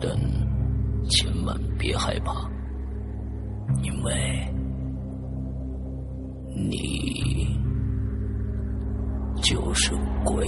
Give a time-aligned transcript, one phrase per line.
[0.00, 0.10] 但
[1.10, 2.48] 千万别害怕，
[3.82, 4.12] 因为
[6.54, 7.58] 你
[9.42, 9.92] 就是
[10.24, 10.46] 鬼。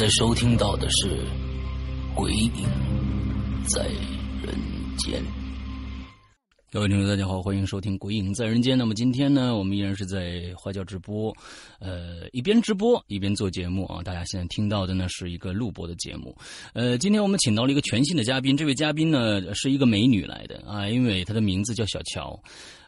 [0.00, 1.08] 在收听到的是
[2.14, 2.50] 《鬼影
[3.68, 3.84] 在
[4.42, 4.56] 人
[4.96, 5.22] 间》。
[6.72, 8.74] 各位听众，大家好，欢迎收听《鬼影在人间》。
[8.78, 11.30] 那么今天呢，我们依然是在花椒直播，
[11.80, 14.02] 呃，一边直播一边做节目啊。
[14.02, 16.34] 大家现在听到的呢是一个录播的节目。
[16.72, 22.30] 呃，今天我们请到了一个全新的嘉宾，这位嘉宾呢是一个美女来的啊，因为她的名字叫小乔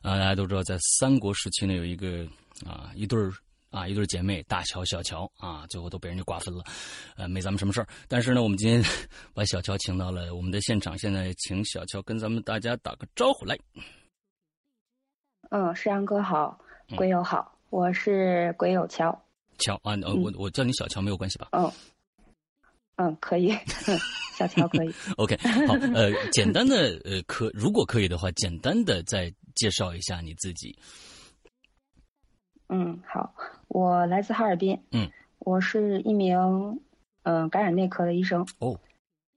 [0.01, 0.17] 啊。
[0.17, 2.27] 大家都知道，在三国时期呢有一个
[2.65, 3.31] 啊一对儿。
[3.73, 6.63] 啊，一对姐妹大乔、小乔啊，最后都被人家瓜分了，
[7.17, 7.89] 呃，没咱们什么事儿。
[8.07, 8.85] 但是呢，我们今天
[9.35, 13.59] 把小乔请到了我们的现场，现在请小乔跟咱们大家打个招呼来。
[15.51, 16.59] 嗯，世阳哥好，
[16.97, 19.11] 鬼友好，我是鬼友乔。
[19.59, 21.49] 乔啊，呃，我我叫你小乔没有关系吧？
[21.53, 21.73] 嗯，
[22.97, 23.57] 嗯，可以，
[24.37, 24.95] 小乔可以。
[25.17, 30.77] OK，好，呃，简单的呃，可如果可以的话，简单的再介绍一下你自己。
[32.75, 33.35] 嗯，好，
[33.69, 34.83] 我来自哈尔滨。
[34.93, 35.11] 嗯，
[35.41, 36.39] 我是一名
[37.25, 38.47] 嗯、呃、感染内科的医生。
[38.61, 38.81] 哦，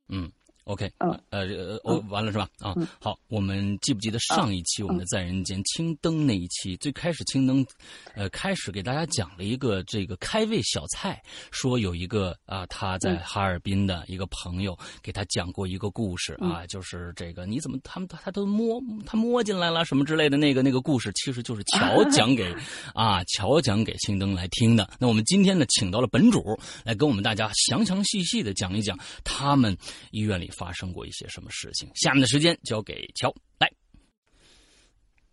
[0.07, 0.31] 嗯
[0.66, 2.48] ，OK，嗯，呃呃哦，完了是吧？
[2.59, 7.66] 啊，好，我们记不记得上一期我们的在人间青灯那一期，最开始青灯，
[8.14, 11.22] 呃，开始给大家讲了一个这个开胃小菜，
[11.52, 22.53] 说有一个啊他在哈尔滨的一个朋友给他讲过一个故事啊，就是这个你怎么他们他都摸他摸进来了什么之类的那个那个故事，其实就是 乔讲给
[22.94, 24.90] 啊乔讲给青灯来听的。
[25.00, 29.78] 那我们今天呢，请到了本主来跟我们大家详详细细的讲一讲他们
[30.12, 31.90] 医院里发生过一些什么事情。
[31.96, 33.70] 下面的时间交给乔来。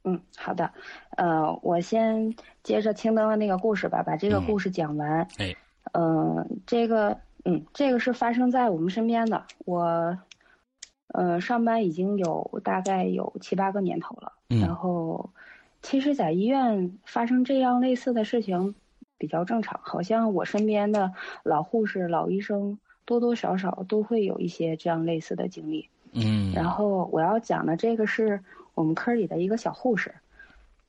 [0.04, 0.68] 嗯，好的，
[1.16, 2.34] 呃，我先
[2.64, 5.26] 接着青灯的那个故事吧，把这个故事讲完。
[5.38, 5.54] 哎，
[5.92, 9.46] 嗯，这个，嗯，这个是发生在我们身边的。
[9.64, 10.18] 我，
[11.08, 14.32] 呃，上班已经有大概有七八个年头了。
[14.48, 14.60] 嗯。
[14.60, 15.30] 然后，
[15.82, 18.74] 其实，在医院发生这样类似的事情
[19.18, 21.12] 比较正常，好像我身边的
[21.44, 25.88] 老护士、老医生多多少少都会有一些这样类似的经历。
[26.12, 26.52] 嗯。
[26.52, 28.40] 然后我要讲的这个是。
[28.74, 30.14] 我们科里的一个小护士，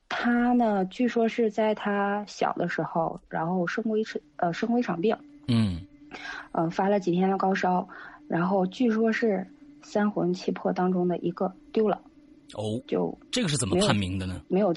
[0.07, 5.13] 她呢，据说是在她小的时候，然后生过一次呃生过一场病，
[5.50, 5.81] 嗯，
[6.54, 7.86] 嗯、呃，发了几天的高烧，
[8.30, 9.45] 然后据说是
[9.81, 12.00] 三魂七魄当中的一个丢了，
[12.54, 14.42] 哦，就这个是怎么判明的呢？
[14.48, 14.74] 没有，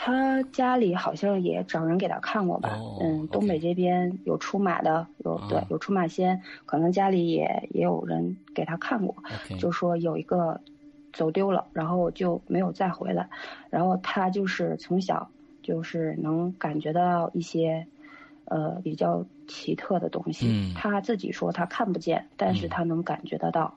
[0.00, 9.16] 他家里好像也找人给他看过吧，哦、嗯，东北这边有出马的，有、哦、对有出马仙，可能家里也也有人给他看过.
[9.58, 10.60] 就说有一个。
[11.10, 13.28] 走丢了，然后就没有再回来。
[13.70, 15.30] 然后他就是从小
[15.62, 17.88] 就是能感觉到一些，
[18.44, 20.46] 呃，比较奇特的东西。
[20.48, 23.74] 嗯、他自己说他看不见，但是他能感觉得到。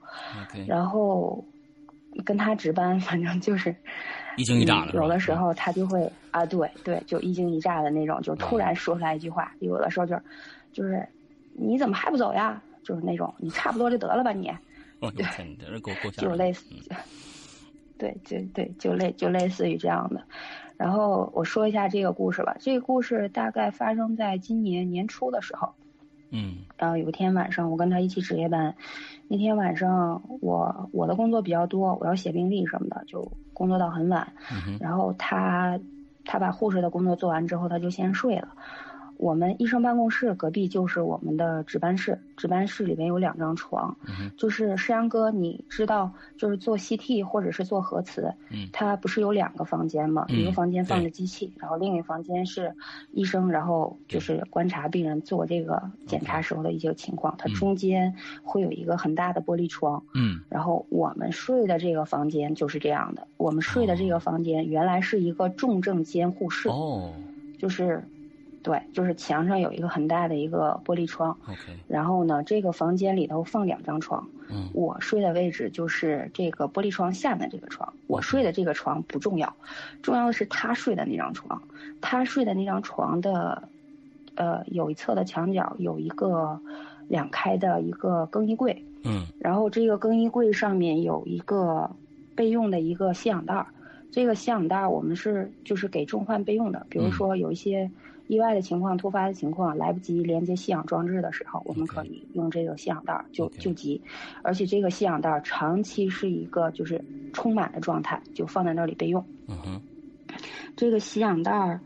[0.68, 1.46] 然后
[2.26, 3.76] 跟他值班，反正就是
[4.38, 4.96] 一惊一乍的、嗯。
[4.96, 9.54] 有的时候他就会啊，对对，就一惊一乍的那种，就突然说出来一句话。
[9.60, 10.20] 嗯、有的时候就
[10.72, 11.08] 就是
[11.54, 12.62] 你怎么还不走呀？
[12.84, 14.50] 就是那种你差不多就得了吧你。
[15.00, 16.66] 哦天，你这够够就类似，
[17.98, 20.24] 对，就对，就类就类似于这样的。
[20.78, 22.56] 然后我说一下这个故事吧。
[22.60, 25.74] 这个故事大概发生在今年年初的时候。
[26.32, 26.58] 嗯。
[26.78, 28.76] 然后有一天晚上，我跟他一起值夜班。
[29.28, 34.34] 那天晚上，我我的工作比较多，我要写病历什么的，就工作到很晚。
[34.52, 35.80] 嗯然后他
[36.26, 38.50] 他把护士的工作做完之后，他就先睡了。
[39.22, 43.96] 我们医生办公室隔壁就是我们的值班室，值班室里面有两张床，
[44.36, 50.26] 就是山阳哥，你知道，就是做 CT 或者是做核磁，嗯，它不是有两个房间吗？
[50.30, 52.74] 一个房间放着机器，然后另一个房间是
[53.12, 57.36] 医生，然后就是观察病人做这个检查时候的一些情况。
[57.38, 63.28] 它中间会有一个很大的玻璃窗，嗯，然后我们睡的这个房间就是这样的。
[63.38, 67.14] 我们睡的这个房间原来是一个重症监护室，哦，
[67.60, 68.04] 就是。
[68.64, 71.36] 对，就是墙上有一个很大的一个玻璃窗。
[71.48, 71.58] OK。
[71.88, 74.30] 然后呢，这个房间里头放两张床。
[74.52, 74.70] 嗯。
[74.72, 77.92] 我睡的位置就是这个玻璃窗下面这个床。
[78.06, 79.56] 我睡的这个床不重要，
[80.04, 81.60] 重要的是他睡的那张床。
[82.02, 83.68] 他睡的那张床的，
[84.36, 86.60] 呃，有一侧的墙角有一个
[87.08, 88.86] 两开的一个更衣柜。
[89.04, 89.26] 嗯。
[89.40, 91.90] 然后这个更衣柜上面有一个
[92.36, 93.66] 备用的一个吸氧袋儿。
[94.12, 97.90] 这个吸氧袋儿我们是就是给重患备用的，比如说有一些。
[98.32, 104.02] 意外的情况、突发的情况，来不及连接吸氧装置的时候，我们可以用这个吸氧袋救救急。
[104.42, 109.22] 而且这个吸氧袋长期是一个就是充满的状态，就放在那里备用。
[109.50, 109.82] 嗯哼。
[110.78, 111.78] 这个吸氧袋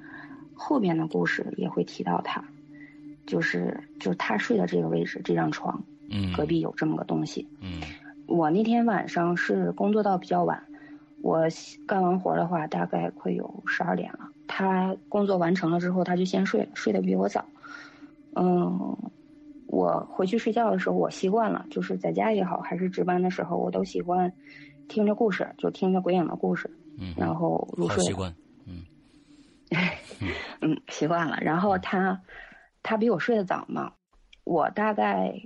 [0.54, 2.46] 后边的故事也会提到它，
[3.26, 7.48] 就是就是他睡的这个位置，这张床，嗯，隔壁有这么个东西。
[7.60, 7.82] 嗯。
[8.28, 10.64] 我那天晚上是工作到比较晚，
[11.26, 11.42] 我
[11.88, 14.30] 干完活的话，大概快有十二点了。
[14.46, 17.44] 他工作完成了之后，他就先睡了，睡得比我早。
[18.36, 18.96] 嗯，
[19.66, 24.32] 我回去睡觉的时候，我习惯了，就是在家也好，还是值班的时候，我都喜欢
[24.88, 26.70] 听着故事，就听着鬼影的故事，
[27.00, 28.04] 嗯，然后入睡。
[28.04, 28.32] 习惯，
[28.68, 28.86] 嗯，
[30.62, 31.40] 嗯，习惯了。
[31.42, 32.22] 然后他
[32.84, 33.94] 他比我睡得早嘛，
[34.44, 35.42] 我大概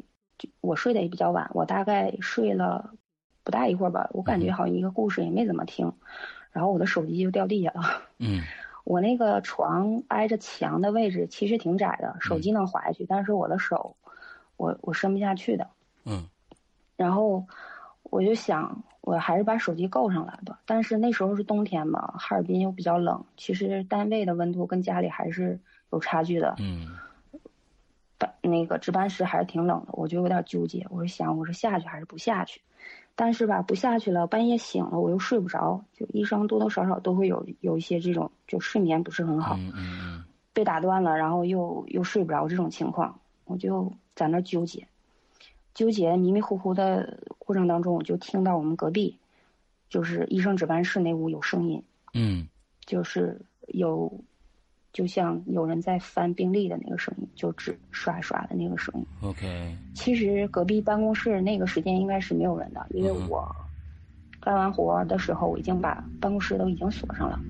[0.59, 2.95] 我睡得也比较晚，我大概睡了
[3.49, 5.91] 不大一会儿吧，我感觉好像一个故事也没怎么听，
[6.51, 7.81] 然后我的手机就掉地下了。
[8.19, 8.43] 嗯。
[8.85, 13.95] 我那个床挨着墙的位置其实挺窄的，手机能滑下去，但是我的手，
[14.57, 15.67] 我我伸不下去的。
[16.05, 16.27] 嗯。
[16.95, 17.45] 然后
[18.03, 20.59] 我就想，我还是把手机够上来吧。
[20.65, 25.59] 但是那时候是冬天嘛，哈尔滨又比较冷，其实单位的温度跟家里还是
[25.91, 26.55] 有差距的。
[26.59, 26.87] 嗯。
[28.17, 30.87] 班那个值班室还是挺冷的，我就有点纠结。
[30.89, 32.59] 我是想，我是下去还是不下去？
[33.21, 35.83] 但是吧，不下去了，半夜醒了，我又睡不着。
[35.91, 39.59] 就医生多多少少都会有有一些这种，就睡眠不是很好，
[40.53, 44.87] 被打断了，然后又又睡不着这种情况，我就在那纠结，
[45.73, 49.17] 纠结迷迷糊糊的过程当中，我就听到我们隔壁，
[49.89, 51.83] 就是医生值班室那屋有声音，
[52.13, 52.47] 嗯，
[52.85, 54.21] 就是有。
[54.91, 59.05] 就像有人在翻病历的那个声音，就纸刷刷的那个声音。
[59.21, 59.75] OK。
[59.93, 63.55] 其实隔壁办公室那个时间应该是没有人的，因为我
[64.39, 67.41] 干完活的时候，我已经把办公室都已经锁上了，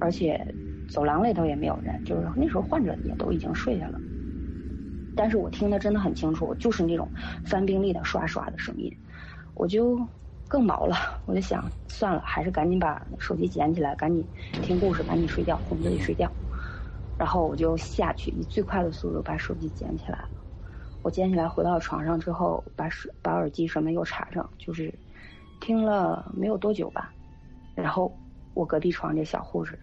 [0.00, 0.54] 而且
[0.88, 4.00] 走廊里头也没有人，就是那时候患者也都已经睡下了。
[5.14, 7.10] 但是我听的真的很清楚，就是那种
[7.44, 8.92] 翻病历的刷刷的声音，
[9.54, 9.96] 我就
[10.48, 14.28] 更毛了，我就想算了，还是赶紧把手机捡起来，赶紧
[14.60, 16.30] 听故事，赶紧睡觉，哄自己睡觉。
[17.18, 20.28] 然后我就下去，以最快的速度把手机捡起来了。
[21.02, 24.92] 我捡起来回到床上之后，把手把耳机什么又插上，就是
[25.60, 27.12] 听了没有多久吧。
[27.74, 28.10] 然后
[28.54, 29.78] 我隔壁床这小护士，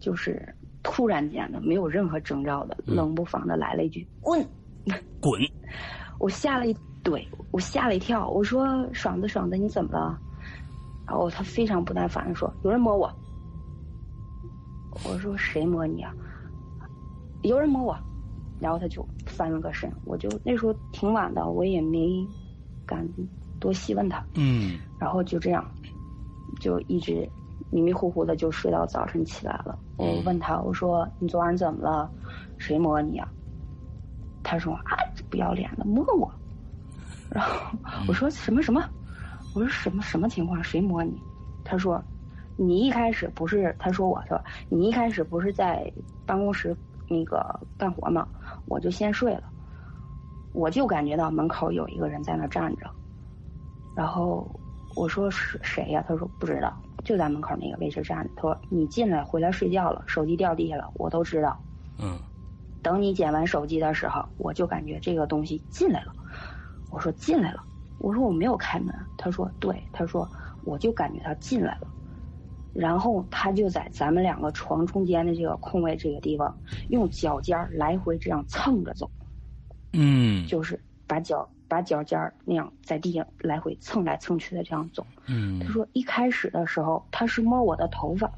[0.00, 0.46] 就是
[0.82, 4.44] 突然间的，没有任何征兆的，冷不防的来了一句“滚，
[5.20, 5.40] 滚”。
[6.18, 8.28] 我吓了一，对我吓了一跳。
[8.28, 10.18] 我说：“爽子，爽子，你怎么了？”
[11.06, 13.10] 然后他非常不耐烦的说：“有人摸我。”
[15.06, 16.12] 我说：“谁摸你啊？”
[17.42, 17.96] 有人摸我，
[18.60, 22.26] 然后他就翻了个身，我就那时候挺晚的，我也没
[22.86, 23.08] 敢
[23.58, 24.22] 多细问他。
[24.34, 24.78] 嗯。
[24.98, 25.64] 然后就这样，
[26.60, 27.28] 就一直
[27.70, 29.78] 迷迷糊糊的就睡到早晨起来了。
[29.96, 32.10] 我问他，我说你昨晚怎么了？
[32.58, 33.26] 谁摸你啊？
[34.42, 34.96] 他说啊，
[35.30, 36.30] 不要脸的摸我。
[37.30, 38.84] 然后我说什么什么？
[39.54, 40.62] 我说什么什么情况？
[40.62, 41.18] 谁摸你？
[41.64, 42.02] 他说
[42.56, 43.74] 你一开始不是？
[43.78, 45.90] 他说我说你一开始不是在
[46.26, 46.76] 办公室。
[47.10, 48.28] 那个干活嘛，
[48.66, 49.42] 我就先睡了，
[50.52, 52.88] 我就感觉到门口有一个人在那站着，
[53.96, 54.48] 然后
[54.94, 56.04] 我说是谁呀？
[56.06, 56.72] 他说不知道，
[57.04, 58.30] 就在门口那个位置站着。
[58.36, 61.58] 他说你进来回来睡觉了，手机掉地下了，我都知道。
[61.98, 62.16] 嗯，
[62.80, 66.12] 等你捡完手机的时候，我就感觉这个东西进来了。
[66.90, 67.64] 我说进来了，
[67.98, 68.94] 我说我没有开门。
[69.16, 70.30] 他说对，他说
[70.64, 71.88] 我就感觉他进来了。
[72.72, 76.56] 然后他就在咱们两个床中间的这个空位这个地方，
[76.88, 79.10] 用脚尖来回这样蹭着走。
[79.92, 85.04] 嗯，就是把脚把脚尖那样在地上来回蹭来蹭去的这样走。
[85.26, 88.30] 嗯，他说一开始的时候他是摸我的头发，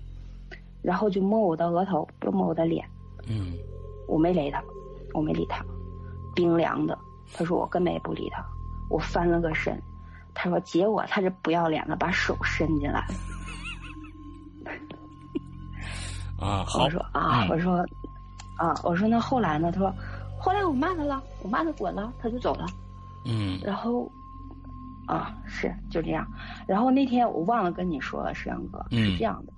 [0.80, 2.84] 然后就摸我的额头，又摸我的脸。
[3.28, 3.52] 嗯，
[4.08, 4.62] 我没理他，
[5.12, 5.62] 我没理他，
[6.34, 6.98] 冰凉的。
[7.34, 8.42] 他说我根本也不理他，
[8.88, 9.78] 我翻了个身。
[10.34, 13.06] 他说结果他这不要脸的把手伸进来。
[16.42, 16.84] 啊，好。
[16.84, 17.86] 我说啊，我说
[18.58, 19.70] 啊，我说那后来呢？
[19.70, 19.94] 他说
[20.40, 22.66] 后来我骂他了，我骂他滚了，他就走了。
[23.24, 24.10] 嗯，然后
[25.06, 26.26] 啊，是就这样。
[26.66, 29.52] 然后那天我忘了跟你说了，石阳哥是这样的，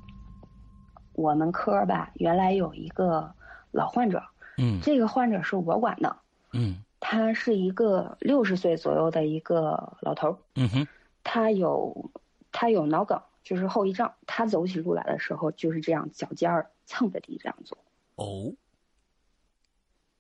[1.15, 3.33] 我们科吧原来有一个
[3.73, 4.23] 老患者，
[4.59, 6.15] 嗯，这个患者是我管的，
[6.53, 10.87] 嗯，他是一个六十岁左右的一个老头，嗯哼，
[11.23, 12.11] 他有
[12.53, 13.19] 他有脑梗。
[13.45, 17.79] 就是后遗症，他走起路来的时候就是这样，脚尖儿蹭着地这样做。
[18.17, 18.53] 哦，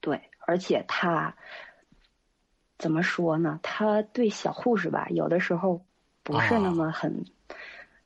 [0.00, 1.35] 对，而且他
[2.78, 3.61] 怎么说呢？
[3.62, 5.85] 他对小护士吧，有的时候
[6.23, 7.25] 不是那么很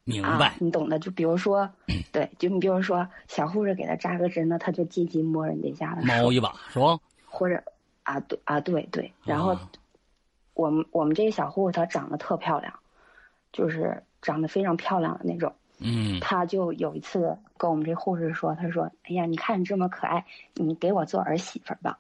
[0.05, 0.99] 明白，你懂的。
[0.99, 1.71] 就比如说，
[2.13, 6.99] 对，就你比如说，小护士给他扎个针呢，他就积极摸人家家的猫一把是吧？
[7.27, 7.63] 或者
[8.03, 9.13] 啊，对啊，对对。
[9.25, 9.57] 然后
[10.55, 12.79] 我们我们这个小护士她长得特漂亮，
[13.53, 14.03] 就是。
[14.21, 21.99] 长得非常漂亮的那种，嗯，他就有一次跟我们这护士说：“他说，哎呀，你看你这么可爱，你给我做儿媳妇吧。”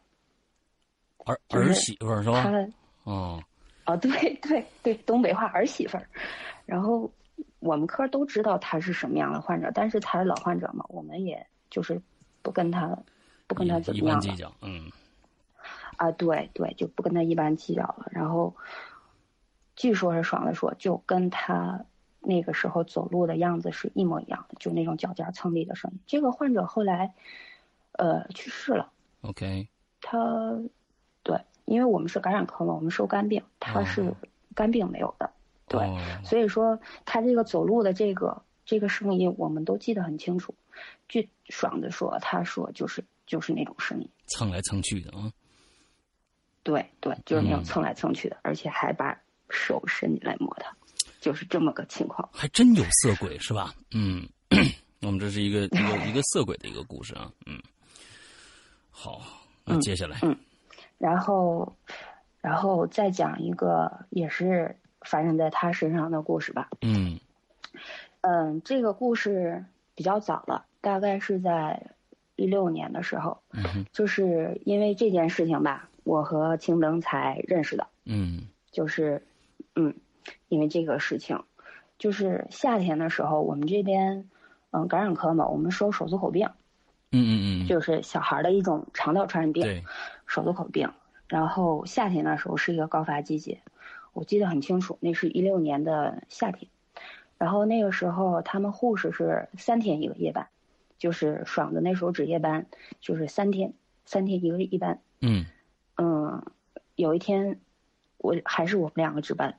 [1.25, 2.42] 儿儿媳妇是吧？
[2.42, 2.68] 他
[3.04, 3.42] 哦，
[3.87, 4.11] 哦，对
[4.42, 6.08] 对对，东北话儿媳妇儿。
[6.66, 7.11] 然后
[7.61, 12.00] 我们科都知道他是什么样的患者，但是他是老患者嘛，我们也就是
[12.42, 12.99] 不跟他
[13.47, 14.90] 不跟他怎么样计较，嗯，
[15.97, 18.08] 啊，对对，就不跟他一般计较了。
[18.11, 18.56] 然后
[19.76, 21.85] 据说是爽的说，就跟他。
[22.28, 25.99] 那个时候走路的样子是一模一样的，就那种脚尖蹭地的声音。
[26.06, 27.14] 这个患者后来，
[27.92, 28.92] 呃，去世了。
[29.23, 29.66] OK。
[30.02, 30.18] 他，
[31.23, 34.14] 对，因为我们是感染科嘛，我们收肝病，他是
[34.54, 35.30] 肝病没有的。
[35.68, 35.80] 对，
[36.23, 40.54] 所以说他这个走路的这个这个声音，我们都记得很清楚。
[41.08, 45.32] 据爽的说，他说就是就是那种声音，蹭来蹭去的啊。
[46.62, 49.18] 对对，就是那种蹭来蹭去的，而且还把
[49.49, 50.76] 手伸进来摸他。
[51.20, 53.75] 就是这么个情况，还真有色鬼是吧？
[53.92, 54.28] 嗯，
[55.02, 57.30] 我们这是一个一个一个色鬼的一个故事啊。
[57.46, 57.60] 嗯，
[58.90, 59.20] 好，
[59.64, 60.37] 那接下来，嗯，
[60.96, 61.76] 然后，
[62.40, 66.68] 然后再讲一个也是发生在他身上的故事吧。
[66.82, 67.18] 嗯，
[68.20, 71.90] 嗯，这个故事比较早了，大概是在
[72.37, 73.42] 一六年的时候，
[73.92, 77.87] 就是因为这件事情吧，我和青灯才认识的。
[78.04, 79.20] 嗯，就是，
[79.75, 79.92] 嗯。
[80.49, 81.42] 因为这个事情，
[81.99, 84.28] 就是夏天的时候，我们这边，
[84.70, 86.49] 嗯，感染科嘛，我们收手足口病，
[87.11, 87.32] 嗯嗯
[87.64, 89.85] 嗯，就是小孩的一种肠道传染病，
[90.26, 90.92] 手足口病。
[91.26, 93.61] 然后夏天的时候是一个高发季节，
[94.14, 96.70] 我记得很清楚，那是一六年的夏天。
[97.37, 100.49] 然后那个时候他们护士是三天一个夜班，
[100.99, 102.66] 就是爽的那时候值夜班，
[103.00, 103.75] 就是三天
[104.06, 105.00] 三天一个一班。
[105.20, 105.44] 嗯
[105.97, 106.42] 嗯，
[106.97, 107.61] 有一天
[108.16, 109.56] 我还是我们两个值班。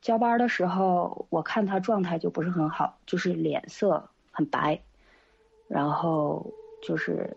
[0.00, 4.80] 交班的时候，我看他状态就不是很好，就是脸色很白，
[5.66, 7.36] 然后就是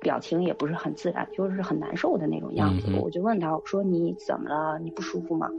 [0.00, 2.88] 表情也不是很自然，就是很难受的那种样子。
[2.92, 4.78] 我就问他，我说你怎么了？
[4.80, 5.52] 你不舒服吗？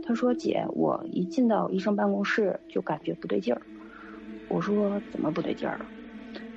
[0.00, 3.62] 他说姐，我一进到医生办公室就感觉不对劲儿。
[4.48, 5.90] 我说怎么不对劲儿了？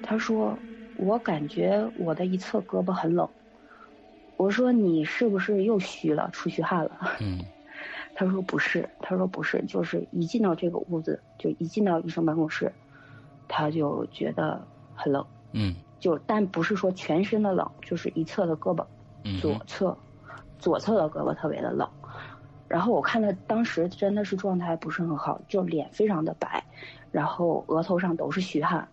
[0.01, 0.63] 他说
[0.93, 3.29] 我感觉我的一侧胳膊很冷。
[4.37, 6.99] 我说你是不是又虚了，出虚汗了？
[7.21, 7.39] 嗯。
[8.15, 12.71] 他说不是，他说不是，就是一进到这个屋子，就一进到医生办公室，
[13.47, 15.23] 他就觉得很冷。
[15.51, 18.85] 嗯，就但不是说全身的冷，就是一侧的胳膊，
[19.41, 19.95] 左侧，
[20.57, 21.87] 左侧的胳膊特别的冷。
[22.67, 26.63] 然后我看他当时真的是状态不是很好，就脸非常的白，
[27.11, 28.87] 然后额头上都是虚汗。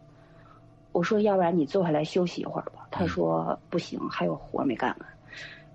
[0.92, 2.86] 我说要不然你坐下来休息一会儿吧。
[2.90, 5.08] 他说不行，还有活没干完。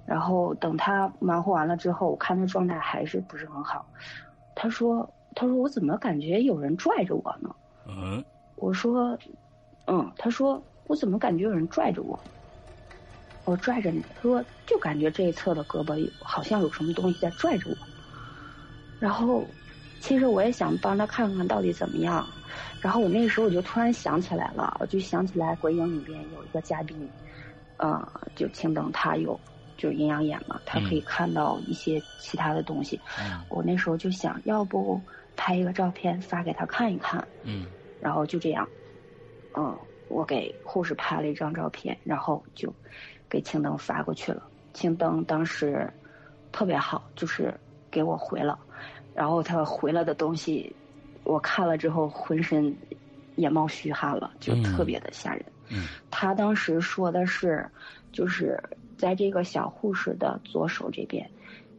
[0.07, 3.85] 然后等他忙活完了之后，我看他状态还是不是很好。
[4.55, 7.53] 他说：“他说我怎么感觉有人拽着我呢？”
[7.87, 8.23] 嗯，
[8.55, 9.15] 我说
[9.85, 12.17] ：“嗯。”他说：“我怎么感觉有人拽着我？”
[13.43, 14.01] 我拽着你。
[14.15, 17.75] 他说：“就感觉这一侧的胳膊好像有什么东西在拽着我。”
[18.99, 19.43] 然后，
[19.99, 22.25] 其实我也想帮他看看到底怎么样。
[22.81, 27.09] 然后我那个时候我就突然想起来了，我就想起来《鬼影》里边有一个嘉宾。
[27.77, 29.39] 呃，就青灯他有
[29.77, 32.99] 就是阴阳眼嘛，他可以看到一些其他的东西。
[33.19, 33.39] 嗯。
[33.49, 34.99] 我那时候就想要不
[35.35, 37.65] 拍一个照片发给他看一看，嗯。
[38.01, 38.67] 然后就这样，
[39.55, 42.73] 嗯，我给护士拍了一张照片，然后就
[43.29, 44.43] 给青灯发过去了。
[44.73, 45.91] 青灯当时
[46.51, 47.53] 特别好，就是
[47.89, 48.59] 给我回了，
[49.15, 50.75] 然后他回了的东西，
[51.23, 52.75] 我看了之后浑身
[53.35, 54.63] 也冒虚汗了，就嗯。
[54.63, 55.43] 特别的吓人。
[55.69, 55.87] 嗯。
[56.11, 57.67] 他当时说的是，
[58.17, 58.59] 就是
[58.97, 61.29] 在这个小护士的左手这边，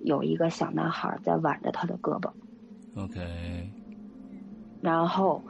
[0.04, 2.30] 有一个小男孩在挽着他的胳膊
[2.95, 3.68] ，，OK，
[4.80, 5.42] 然后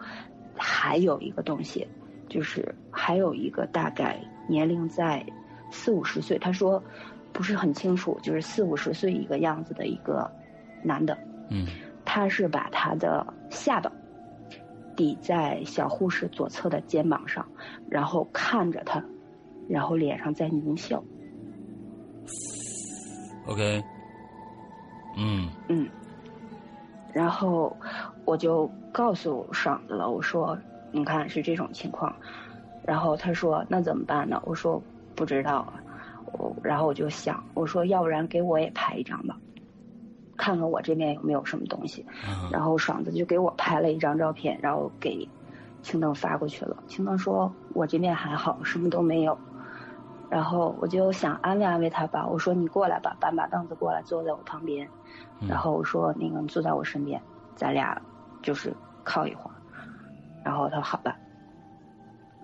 [0.57, 1.87] 还有一个东西，
[2.26, 4.18] 就是还有一个大概
[4.49, 5.23] 年龄在
[5.71, 6.83] 四五十岁，他说
[7.35, 10.30] 不是很清楚，就是四五十岁一个样子的一个
[10.83, 11.18] 男的，
[11.50, 11.66] 嗯。
[12.07, 13.92] 他是把他的下巴
[14.97, 17.47] 抵在小护士左侧的肩膀上，
[17.90, 19.04] 然后看着他，
[19.68, 21.02] 然后脸上在狞笑。
[23.46, 23.82] ，OK，
[25.16, 25.88] 嗯嗯，
[27.12, 27.76] 然后
[28.25, 30.58] 我就告诉爽子了，我说
[30.92, 32.14] 你看是这种情况，
[32.87, 34.42] 然后他说那怎么办呢？
[34.44, 34.82] 我说
[35.14, 35.75] 不知道啊，
[36.32, 39.38] 我然后我就想，我说要不然给我也拍一张吧，
[40.37, 42.02] 看看我这边有没有什么东西。
[42.26, 45.26] 啊然后爽子就给我拍了一张照片，然后给
[45.82, 46.76] 青灯发过去了。
[46.87, 49.38] 青灯说我这边还好，什么都没有。
[50.28, 54.90] 然后我就想安慰安慰他吧，我说你过来吧，搬把凳子过来，坐在我旁边。
[55.40, 57.23] 嗯然后我说那个你坐在我身边，
[57.54, 58.02] 咱俩
[58.42, 59.54] 就是靠一会儿。
[60.44, 61.18] 然后他说好吧，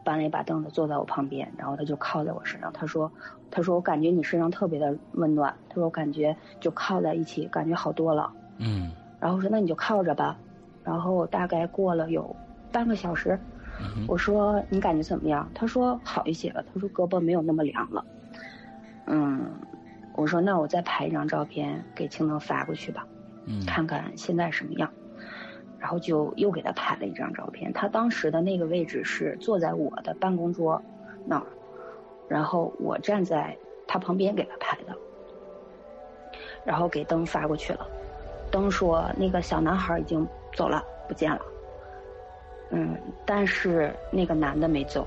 [0.03, 2.73] 搬了一把凳子坐在我旁边，然后他就靠在我身上。
[2.73, 3.12] 他说
[3.50, 8.33] 他说我感觉你身上特别的温暖，他说我感觉就靠在一起，感觉好多了。
[8.59, 10.41] 嗯然后我说那你就靠着吧。
[10.83, 12.37] 然后大概过了有
[12.71, 13.47] 半个小时，
[13.81, 15.50] 嗯我说你感觉怎么样？
[15.54, 18.04] 他说好一些了，他说胳膊没有那么凉了。
[19.06, 19.50] 嗯，
[20.15, 23.06] 我说那我再拍一张照片给青灯发过去吧，
[23.47, 24.91] 嗯看看现在什么样。
[25.78, 30.80] 然后就又给他拍了一张照片，他当时的那个位置是坐在我的办公桌
[31.26, 31.45] 那儿，
[32.26, 33.54] 然后我站在
[33.87, 34.97] 他旁边给他拍的，
[36.65, 37.87] 然后给灯发过去了。
[38.50, 41.43] 灯说那个小男孩已经走了，不见了。
[42.75, 45.06] 嗯，但是那个男的没走，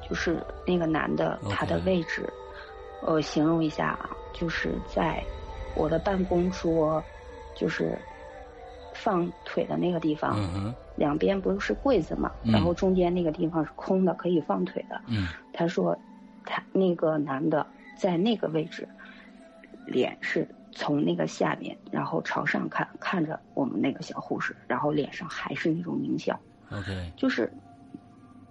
[0.00, 2.32] 就是那个男的他的位置，
[3.00, 5.22] 我形容一下啊，就是在
[5.74, 7.04] 我的办公桌，
[7.54, 8.00] 就是
[8.92, 10.34] 放腿的那个地方，
[10.96, 15.00] 两边不是柜子嘛，嗯然后中间那个地方是空的，可以放腿的。
[15.08, 15.98] 嗯他说，
[16.44, 18.88] 他那个男的在那个位置，
[19.84, 26.38] 脸是从那个下面，然后朝上看，看着我们那个小护士，然后脸上还是那种狞笑
[26.70, 27.52] ，，OK，就是，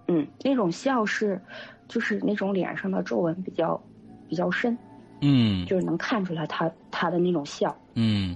[0.08, 1.42] 嗯，那种笑是，
[1.88, 3.82] 就是那种脸上的皱纹比较
[4.28, 4.78] 比较深，
[5.22, 7.76] 嗯就是能看出来他他的那种笑。
[7.96, 8.36] 嗯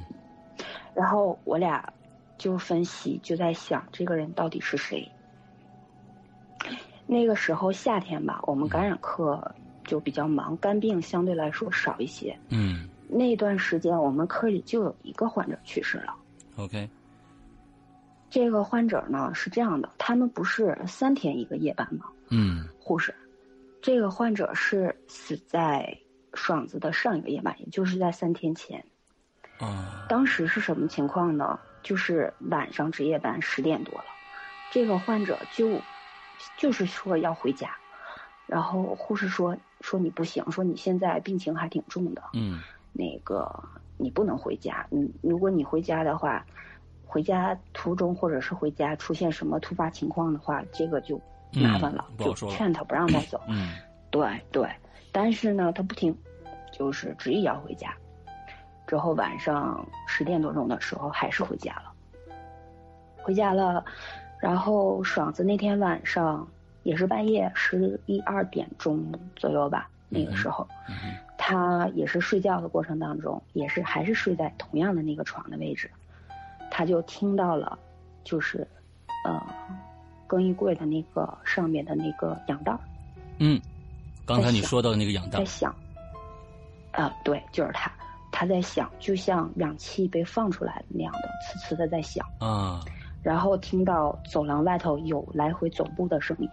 [0.93, 1.91] 然后我俩
[2.37, 5.09] 就分析，就在想这个人到底是谁。
[7.05, 12.37] 那个时候夏天吧，我们感染科就比较忙，肝病相对来说少一些。
[12.49, 16.15] 嗯那段时间我们科里就有一个患者去世了。
[16.57, 16.89] ，OK，
[18.29, 22.05] 这个患者呢是这样的，他们不是三天一个夜班吗？
[22.29, 23.13] 嗯护士，
[23.81, 25.97] 这个患者是死在
[26.33, 28.83] 爽子的上一个夜班，也就是在三天前。
[29.59, 31.59] 啊当时是什么情况呢？
[31.83, 34.05] 就是晚上值夜班十点多了，
[34.71, 35.81] 这个患者就
[36.57, 37.75] 就是说要回家，
[38.47, 42.61] 然后护士说说你不行，说你现在病情还挺重的，嗯
[42.93, 43.51] 那个
[43.97, 46.45] 你不能回家，嗯如果你回家的话，
[47.05, 51.19] 回家途中或者是回家出现什么突发情况的话，这个就
[51.53, 53.41] 麻烦了，就劝他不让他走。
[53.47, 53.73] 嗯
[54.09, 54.69] 对对，
[55.11, 56.15] 但是呢，他不听，
[56.71, 57.91] 就是执意要回家。
[58.85, 61.91] 之后晚上十点多钟的时候，还是回家了。
[63.17, 63.83] 回家了，
[64.39, 66.47] 然后爽子那天晚上
[66.83, 69.03] 也是半夜十一二点钟
[69.35, 70.67] 左右吧，那个时候，
[71.45, 75.91] 他也是睡觉的过程当中，也是还是睡在同样的那个床的位置，
[76.71, 77.77] 他就听到了，
[78.23, 78.65] 就是，
[79.25, 79.45] 呃，
[80.25, 82.79] 更衣柜的那个上面的那个氧袋儿
[83.39, 83.61] 嗯，
[84.25, 85.75] 刚才你说到的那个氧袋在，响，
[86.93, 87.91] 啊、对，就是他，
[88.31, 92.25] 他在响，就像氧气被放出来那样的，呲呲的在响。
[92.39, 92.79] 啊
[93.21, 96.49] 然后听到走廊外头有来回走步的声音，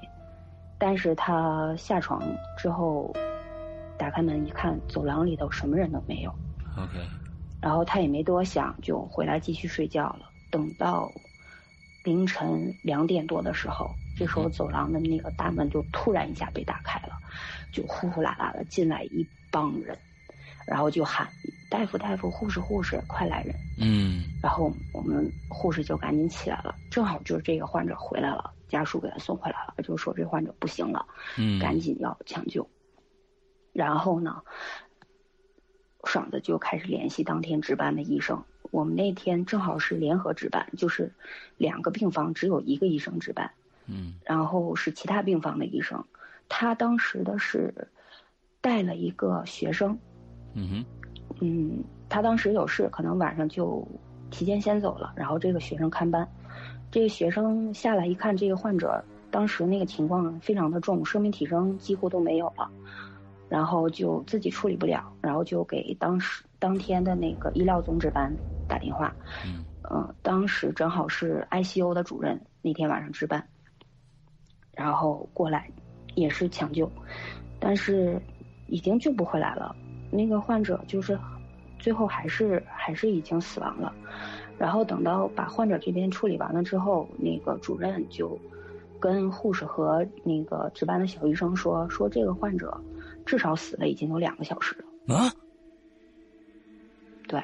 [0.78, 2.20] 但是他下床
[2.58, 3.14] 之后，
[4.00, 6.34] 打开门一看，走廊里头什么人都没有。
[6.74, 6.98] ，OK，
[7.60, 10.20] 然后他也没多想，就回来继续睡觉了。
[10.50, 11.12] 等到
[12.02, 17.12] 凌晨两点多的时候，这时候走廊的那个大门就突然一下被打开了，
[17.74, 19.98] 就呼呼啦啦的进来一帮人，
[20.66, 21.28] 然后就喊
[21.68, 31.04] 大夫大夫护士护士快来人，嗯然后我们护士就赶紧起来了，正好就是这个患者回来了，家属给他送回来了，就说这患者不行了，
[31.36, 32.66] 嗯，赶紧要抢救。
[33.72, 34.42] 然后呢，
[36.04, 38.42] 爽子就开始联系当天值班的医生。
[38.70, 41.12] 我们那天正好是联合值班，就是
[41.56, 43.50] 两个病房只有一个医生值班，
[43.86, 46.04] 嗯然后是其他病房的医生。
[46.48, 47.88] 他当时的是
[48.60, 49.98] 带了一个学生，
[50.54, 50.84] 嗯哼
[51.40, 53.86] 嗯，他当时有事，可能晚上就
[54.30, 56.28] 提前先走了，然后这个学生看班。
[56.92, 62.68] 这个学生下来一看，这个患者当时那个情况非常的重，生命体征几乎都没有了，
[63.50, 68.34] 然后就自己处理不了，然后就给当时当天的那个医疗总值班
[68.68, 69.14] 打电话。
[69.44, 73.44] 嗯嗯，当时正好是 ICU 的主任那天晚上值班，
[74.72, 75.68] 然后过来
[76.14, 76.88] 也是抢救，
[77.58, 78.20] 但是
[78.68, 79.74] 已经救不回来了。
[80.12, 81.18] 那个患者就是
[81.78, 83.92] 最后还是还是已经死亡了。
[84.58, 88.38] 然后等到把患者这边处理完了之后，那个主任就
[89.00, 92.78] 跟护士和那个值班的小医生说，说这个患者
[93.24, 95.16] 至少死了已经有两个小时了。
[95.16, 95.32] 啊，
[97.26, 97.42] 对，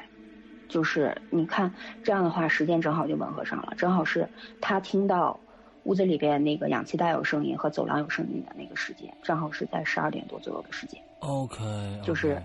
[0.67, 4.27] 就是你看这样的话，时间正好就吻合上了，正好是
[4.61, 5.39] 他听到
[5.83, 11.01] 屋子里边那个氧气袋有声音和走廊有声音的那个时间，正好是在十二点多左右的时间。
[11.19, 11.65] OK，
[12.03, 12.41] 就是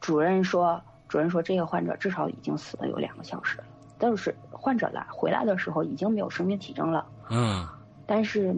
[0.00, 3.64] 主任说，主任说这个患者至少已经死了有两个小时了，
[3.98, 7.66] 但是患者来回来的时候已经没有生命体征了，嗯
[8.06, 8.54] 但是，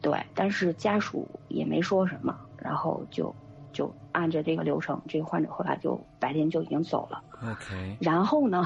[0.00, 3.34] 对，但是家属也没说什么，然后就
[3.74, 7.22] 就按着这个流程，这个患者后来就白天就已经走了。
[7.42, 8.64] OK，然后呢，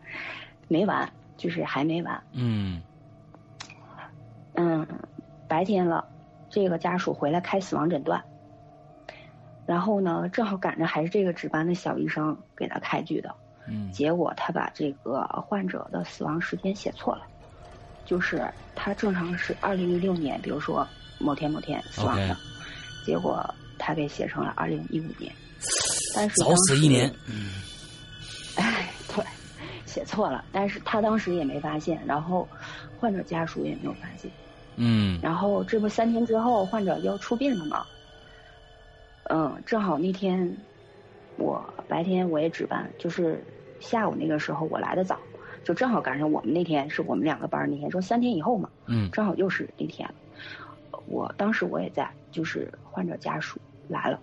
[0.68, 2.22] 没完，就是还没完。
[2.32, 2.82] 嗯。
[4.54, 4.86] 嗯，
[5.48, 6.04] 白天了，
[6.50, 8.22] 这个家属回来开死亡诊断，
[9.64, 13.34] 然后呢，正好赶着还是这个值班的小医生给他开具的，
[13.66, 13.90] 嗯。
[13.92, 17.22] 结果他把这个患者的死亡时间写错了，
[18.04, 20.86] 就是他正常是二零一六年，比如说
[21.18, 22.36] 某天某天死亡的。
[23.04, 23.42] 结果
[23.84, 25.32] 他给写成了二零一五年，
[26.14, 27.12] 但是早死一年，
[28.54, 29.24] 哎，对，
[29.86, 32.48] 写错了，但是他当时也没发现，然后
[33.00, 34.30] 患者家属也没有发现，
[34.76, 37.84] 嗯然后这不三天之后患者要出殡了吗？
[39.24, 40.56] 嗯，正好那天
[41.36, 43.42] 我白天我也值班，就是
[43.80, 45.18] 下午那个时候我来的早，
[45.64, 50.14] 就正好赶上我们那天是我们两个班那天，说三天以后嘛，嗯正好又是那天了。
[51.06, 54.18] 我当时我也在，就是患者家属来了，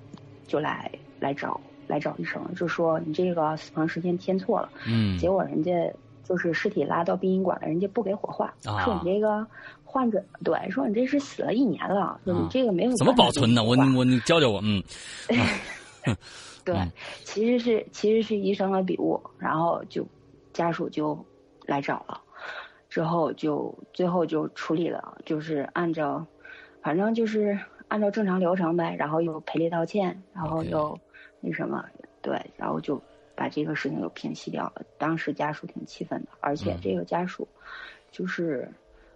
[0.48, 4.70] 就来来找来找医生，就说你这个死亡时间填错了。
[4.88, 5.72] 嗯，结果人家
[6.24, 9.46] 就是尸体拉到殡仪馆了，人家不给火化，啊说你这个
[9.84, 13.64] 患者对，说你这是死了一年了，说你这个没有啊怎么保存呢？
[13.64, 14.84] 我我你教教我，嗯
[16.64, 16.92] 对， 嗯
[17.24, 20.06] 其实是其实是医生的笔误，然后就
[20.54, 21.18] 家属就
[21.66, 22.22] 来找了，
[22.90, 26.24] 之后就最后就处理了，就是按照，
[26.84, 27.58] 反正就是
[27.90, 30.98] 按照正常流程呗，然后又赔礼道歉，然后又
[31.42, 31.84] 那什么，
[32.22, 33.02] 对，然后就
[33.36, 34.84] 把这个事情又平息掉了。
[34.98, 37.46] 当时家属挺气愤的，而且嗯这个家属
[38.10, 38.72] 就是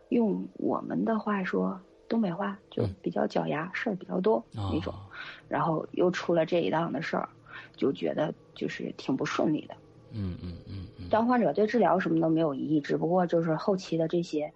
[0.09, 1.79] 用我们的话说。
[2.09, 5.09] 东北话就嗯比较脚牙，事儿比较多那种，啊
[5.47, 7.27] 然后又出了这一档的事儿，
[7.75, 9.73] 就觉得就是挺不顺利的。
[10.11, 14.53] 嗯嗯嗯嗯，当患者对治疗什么都没有异议，只不过就是后期的这些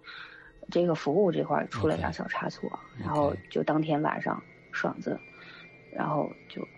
[0.70, 5.20] 这个服务这块儿出了点小差错然后就当天晚上爽子，
[5.90, 6.68] 然后就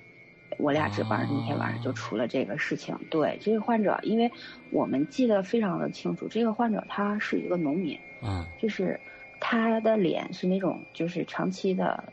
[0.58, 2.96] 我俩值班那天晚上就出了这个事情。
[3.10, 4.30] 对这个患者，因为
[4.70, 8.46] 我们记得非常的清楚，这个患者他是一个农民，嗯。
[8.58, 9.00] 就是
[9.40, 12.12] 他的脸是那种就是长期的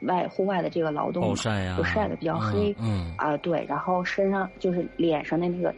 [0.00, 3.14] 外户外的这个劳动暴晒呀，就晒的比较黑嗯。
[3.16, 5.74] 啊、对，然后身上就是脸上的那个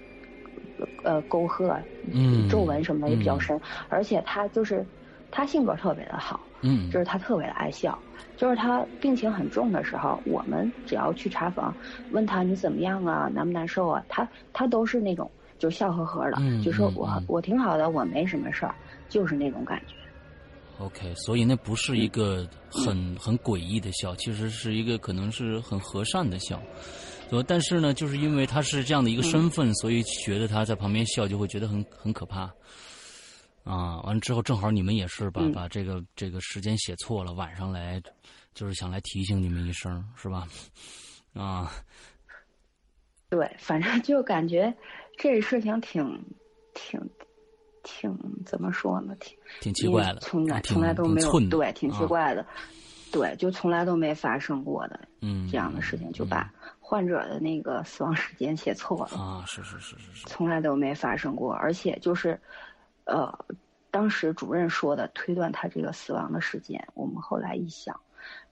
[1.05, 1.69] 呃沟壑、
[2.03, 3.41] 嗯，皱纹什么的也比较嗯。
[3.41, 4.89] 深，而且他就是
[5.31, 7.99] 他性格特别的好，嗯，就是他特别的爱笑，
[8.37, 11.75] 就是他病情很重的时候，我们只要去查房，
[12.13, 18.75] 问他你怎么样啊，难不难受啊，他他都是那种就笑呵呵的，嗯就说我我挺好的，我没什么事儿，
[19.09, 19.95] 就是那种感觉。
[20.79, 26.63] OK，所以那不是一个很很诡异的笑，其实是一个可能是很和善的笑。
[27.31, 32.49] 呃，但是呢，就是因为他是这样的一个身份，所以觉得他在旁边笑就会觉得很很可怕。
[33.69, 35.53] 啊，完了之后正好你们也是把、嗯。
[35.53, 38.01] 把这个这个时间写错了，晚上来
[38.55, 40.49] 就是想来提醒你们一声，是吧？
[41.35, 41.71] 啊，
[43.29, 44.75] 对，反正就感觉
[45.19, 46.25] 这事情挺
[46.75, 46.99] 挺
[47.83, 49.15] 挺怎么说呢？
[49.21, 52.45] 挺挺奇怪的，从来从来都没有对，挺奇怪的，
[53.13, 56.51] 对，就从来都没发生过的，嗯，这样的事情，就把
[56.81, 62.41] 患者的那个死亡时间写错了啊，是是是是是，从来都没发生过，而且就是，
[63.09, 63.47] 呃，
[63.91, 67.99] 当时主任说的推断他这个死亡的时间，我们后来一想，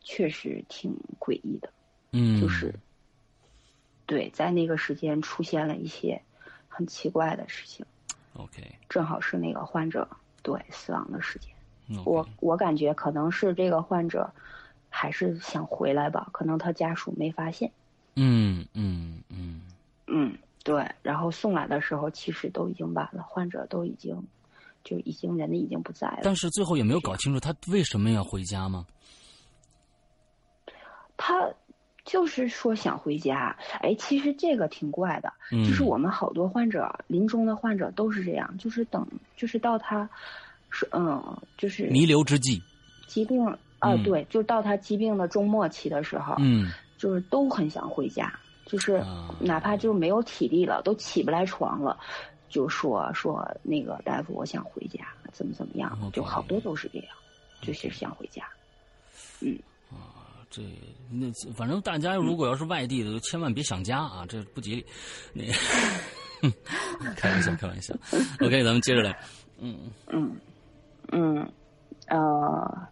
[0.01, 1.71] 确实挺诡异的，
[2.13, 2.75] 嗯，就是，
[4.07, 6.23] 对，在那个时间出现了一些
[6.69, 7.85] 很奇怪的事情。
[8.33, 10.09] OK，正好是那个患者
[10.43, 11.53] 对死亡的时间，
[12.07, 14.33] 我我感觉可能是这个患者
[14.89, 17.71] 还是想回来吧，可能他家属没发现。
[18.15, 19.61] 嗯嗯嗯
[20.07, 20.91] 嗯，对。
[21.03, 24.27] 然后送来的时候，其实都已经晚了，患者都已经
[24.87, 26.21] 就已经人已经不在了。
[26.23, 28.87] 但是最后也没有搞清楚他为什么要回家吗？
[31.19, 31.53] 他。
[32.09, 39.05] 就是说想回家，哎，其实这个挺怪的，就是我们好多患者临终的患者都是这样，就是等，
[39.37, 40.09] 就是到他，
[40.71, 42.63] 是嗯，就是弥留之际，
[43.09, 43.45] 疾病
[43.81, 48.33] 啊，对，就到他疾病的终末期的时候，嗯，就是都很想回家，
[48.67, 49.03] 就是
[49.41, 51.99] 哪怕就没有体力了，都起不来床了，
[52.49, 57.09] 就说说那个大夫，我想回家，怎么怎么样，就好多都是这样，
[57.63, 58.47] 就是想回家，
[59.41, 59.59] 嗯。
[60.49, 60.63] 这
[61.11, 64.87] 那反正大家如果要是外地的，就千万别想家啊，这不吉利。
[65.33, 65.43] 那
[67.15, 67.93] 开玩笑，开玩笑。
[68.41, 69.19] OK，咱们接着来。
[69.59, 70.37] 嗯嗯
[71.11, 71.53] 嗯
[72.07, 72.89] 呃，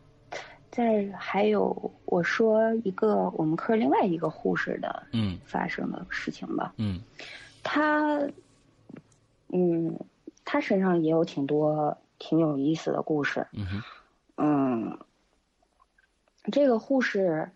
[0.70, 6.74] 再还有我说一个我们科另外一个护士的嗯发生的事情吧。
[6.76, 7.00] 嗯，
[7.62, 8.20] 他
[9.54, 9.98] 嗯
[10.44, 13.46] 他身上也有挺多挺有意思的故事。
[13.52, 13.82] 嗯哼
[14.36, 14.98] 嗯。
[16.52, 17.50] 这个护士，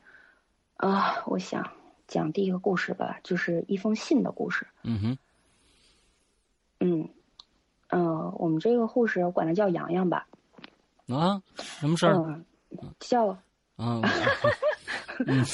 [0.79, 1.71] 啊，我想
[2.07, 4.67] 讲第一个故事吧，就是一封信的故事。
[4.83, 5.19] 嗯哼。
[6.81, 7.09] 嗯，
[7.89, 10.27] 呃，我们这个护士，我管她叫洋洋吧。
[11.09, 11.43] 啊？
[11.59, 12.41] 什么事儿？
[12.99, 13.27] 叫。
[13.77, 14.01] 啊。
[15.27, 15.45] 嗯，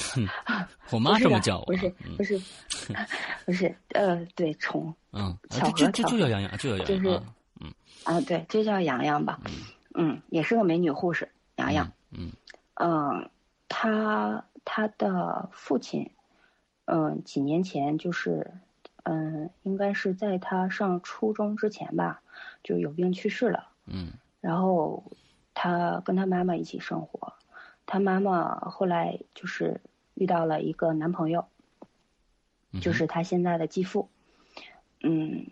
[0.90, 1.64] 我妈这么叫我。
[1.64, 2.40] 不是不是
[3.46, 4.94] 不是，呃，对，宠。
[5.12, 5.36] 嗯。
[5.50, 6.86] 巧合就就就叫洋洋，就叫洋洋。
[6.86, 7.22] 就是。
[7.60, 7.72] 嗯。
[8.04, 9.40] 啊，对，就叫洋洋吧。
[9.94, 11.90] 嗯，也是个美女护士，洋洋。
[12.10, 12.30] 嗯。
[12.74, 13.30] 嗯，
[13.68, 16.10] 他他的父亲，
[16.86, 18.50] 嗯，几年前就是，
[19.04, 22.20] 嗯，应该是在她上初中之前吧，
[22.62, 23.68] 就有病去世了。
[23.86, 25.04] 嗯，然后
[25.54, 27.32] 他跟他妈妈一起生活，
[27.86, 29.80] 他妈妈后来就是
[30.14, 31.46] 遇到了一个男朋友，
[32.80, 34.08] 就是他现在的继父。
[35.00, 35.46] 嗯，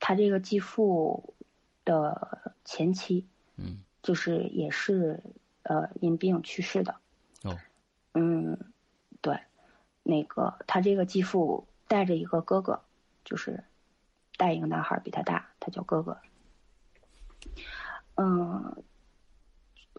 [0.00, 1.34] 他这个继父
[1.84, 5.22] 的前妻，嗯，就是也是。
[5.68, 6.94] 呃，因病去世的。
[7.42, 7.58] 哦，
[8.14, 8.56] 嗯，
[9.20, 9.40] 对，
[10.04, 12.84] 那个他这个继父带着一个哥哥，
[13.24, 13.64] 就是
[14.36, 16.18] 带一个男孩比他大，他叫哥哥。
[18.14, 18.84] 嗯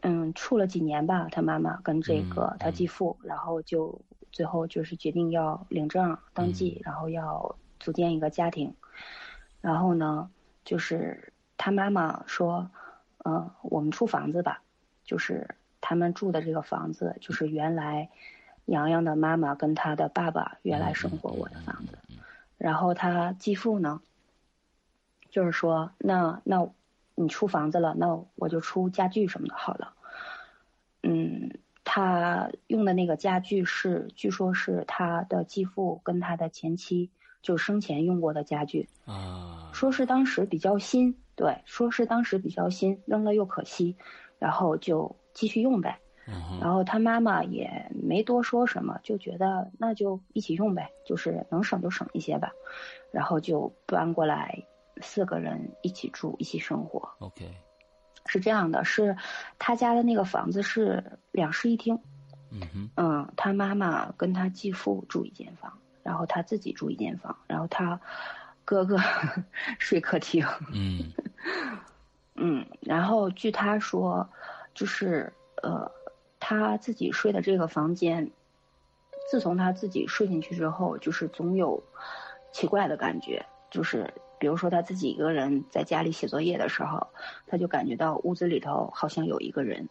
[0.02, 8.74] 嗯，处了几年吧，他妈妈跟这个他继父，然后就最后就是决定要领证登记，然后要组建一个家庭。
[9.62, 10.30] 然后呢，
[10.64, 12.70] 就是他妈妈说
[13.26, 14.62] ：“嗯，我们出房子吧。”
[15.04, 18.10] 就是他们住的这个房子，就是原来
[18.66, 21.98] 洋洋的妈妈跟他的爸爸原来生活过的房子。
[22.58, 24.02] 然后他继父呢，
[25.30, 26.70] 就是说，那那
[27.18, 29.94] 你出房子了，那我就出家具什么的好了。
[31.04, 31.52] 嗯，
[31.84, 37.10] 他用的那个家具是，据说是他的继父跟他的前妻
[37.42, 43.98] 就生前用过的家具啊，说是当时比较新，对，说是当时比较新，扔了又可惜。
[44.40, 46.00] 然后就继续用呗，
[46.62, 52.52] 然后他妈妈也没多说什么，就觉得那就一起用呗，就是能省就省一些吧，
[53.12, 54.64] 然后就搬过来，
[55.02, 57.10] 四个人一起住，一起生活。
[57.20, 57.52] OK，
[58.26, 59.16] 是这样的，是
[59.60, 62.00] 他家的那个房子是两室一厅，
[62.52, 68.00] 嗯哼，嗯，他妈妈跟他继父住一间房，然后他自己住一间房，然后他
[68.66, 68.98] 哥哥
[69.80, 71.14] 睡客厅，嗯。
[72.40, 74.30] 嗯，然后据他说，
[74.76, 75.34] 就是
[75.64, 75.92] 呃，
[76.40, 78.30] 他自己睡的这个房间，
[79.32, 81.82] 自从他自己睡进去之后，就是总有
[82.52, 87.08] 奇怪的感觉，就是比如说他自己一个人在家里写作业的时候，
[87.48, 89.88] 他就感觉到屋子里头好像有一个人，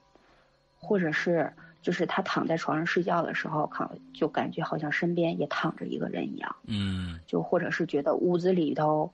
[0.78, 9.12] 或者是就是他躺在床上睡觉的时候，看就感觉好像身边也躺着一个人一样，嗯，就或者是觉得屋子里头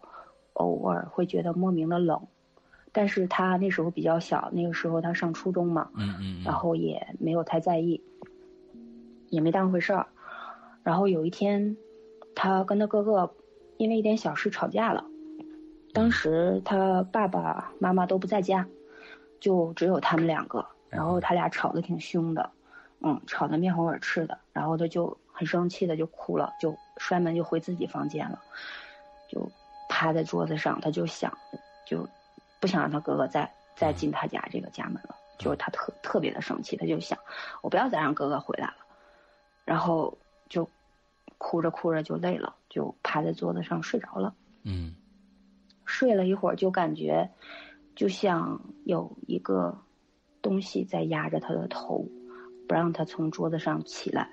[0.54, 2.20] 偶尔会觉得莫名的冷。
[2.94, 8.02] 但是他那时候比较小，那个时候他上初中嘛，嗯嗯，然后也没有太在意，
[9.30, 10.06] 也没当回事儿。
[10.82, 11.74] 然后有一天，
[12.34, 13.34] 他跟他哥哥
[13.78, 15.06] 因为一点小事吵架了，
[15.92, 18.66] 当时他爸爸妈妈都不在家，
[19.40, 20.66] 就只有他们两个。
[20.88, 22.50] 然后他俩吵得挺凶的，
[23.00, 24.38] 嗯，吵得面红耳赤的。
[24.52, 28.42] 然后他就很生气的就哭了，就摔门就回自己房间了，
[29.28, 29.50] 就
[29.88, 31.32] 趴在桌子上，他就想，
[31.86, 32.06] 就
[32.60, 35.16] 不想让他哥哥再再进他家这个家门了。
[35.38, 37.18] 就是他特特别的生气，他就想，
[37.62, 38.74] 我不要再让哥哥回来了。
[39.64, 40.68] 然后就
[41.38, 44.34] 哭着哭着就累了，就趴在桌子上睡着了。
[44.64, 44.94] 嗯，
[45.84, 47.30] 睡了一会儿就感觉，
[47.94, 49.78] 就像有一个
[50.40, 52.06] 东西在压着他的头，
[52.66, 54.30] 不让他从桌子上起来。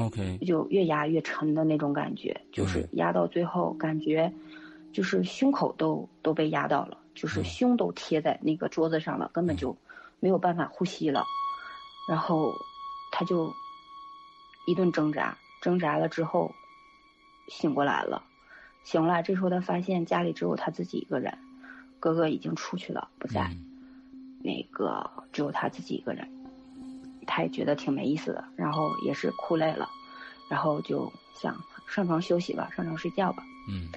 [0.00, 4.32] OK，就越压越沉的那种感觉，就是压到最后感觉，
[4.92, 9.76] 就是胸口都都被压到了，就是胸都贴在那个桌子上了，根本就
[10.18, 11.24] 没有办法呼吸了。
[12.08, 12.52] 然后
[13.12, 13.52] 他就
[14.66, 16.50] 一顿挣扎，挣扎了之后
[17.48, 18.22] 醒过来了。
[18.86, 21.36] 醒过来，这时候他发现家里只有他自己一个人，
[21.98, 23.64] 哥哥已经出去了，不在，嗯
[24.44, 26.26] 那个只有他自己一个人。
[27.26, 29.88] 他也觉得挺没意思的，然后也是哭累了，
[30.48, 31.56] 然后就想
[31.88, 33.42] 上床休息吧，上床睡觉吧。
[33.68, 33.88] 嗯，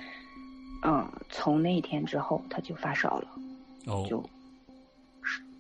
[0.82, 3.28] 嗯，从那一天之后他就发烧了，
[3.86, 4.28] 哦，就，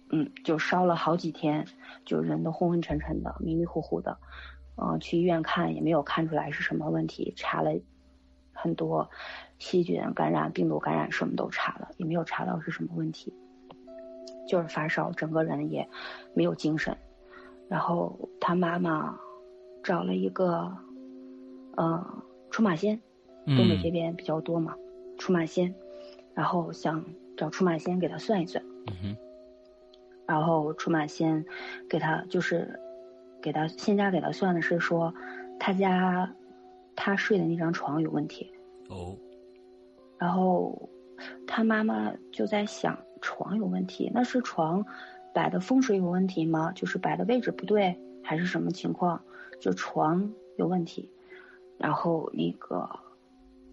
[0.10, 1.63] 嗯，就烧了好几天，
[2.04, 4.18] 就人都昏昏沉沉的，迷迷糊糊的。
[4.78, 7.72] 嗯、去医院看也没有看出来是什么问题，查了
[8.62, 9.10] 很多
[9.58, 13.34] 细菌感染、病毒感染什么都查了，也没有查到是什么问题，
[14.48, 15.88] 就是发烧，整个人也
[16.34, 16.95] 没有精神。
[17.67, 19.17] 然后他妈妈
[19.84, 20.76] 找了一个，
[21.78, 23.00] 呃，出马仙，
[23.45, 24.76] 东北这嗯边比较多嘛，
[25.17, 25.74] 出马仙，
[26.34, 27.06] 然后想
[27.38, 29.17] 找出马仙给他算一算，嗯哼，
[30.26, 31.45] 然后出马仙
[31.88, 32.80] 给他就是
[33.41, 35.13] 给他现家给他算的是说
[35.60, 36.34] 他家
[37.02, 38.52] 他睡的那张床有问题，
[38.90, 39.18] 哦，
[40.18, 40.90] 然后
[41.48, 44.86] 他妈妈就在想床有问题，那是床
[45.34, 46.74] 摆的风水有问题吗？
[46.74, 49.24] 就是摆的位置不对，还是什么情况？
[49.62, 51.10] 就床有问题。
[51.78, 52.90] 然后那个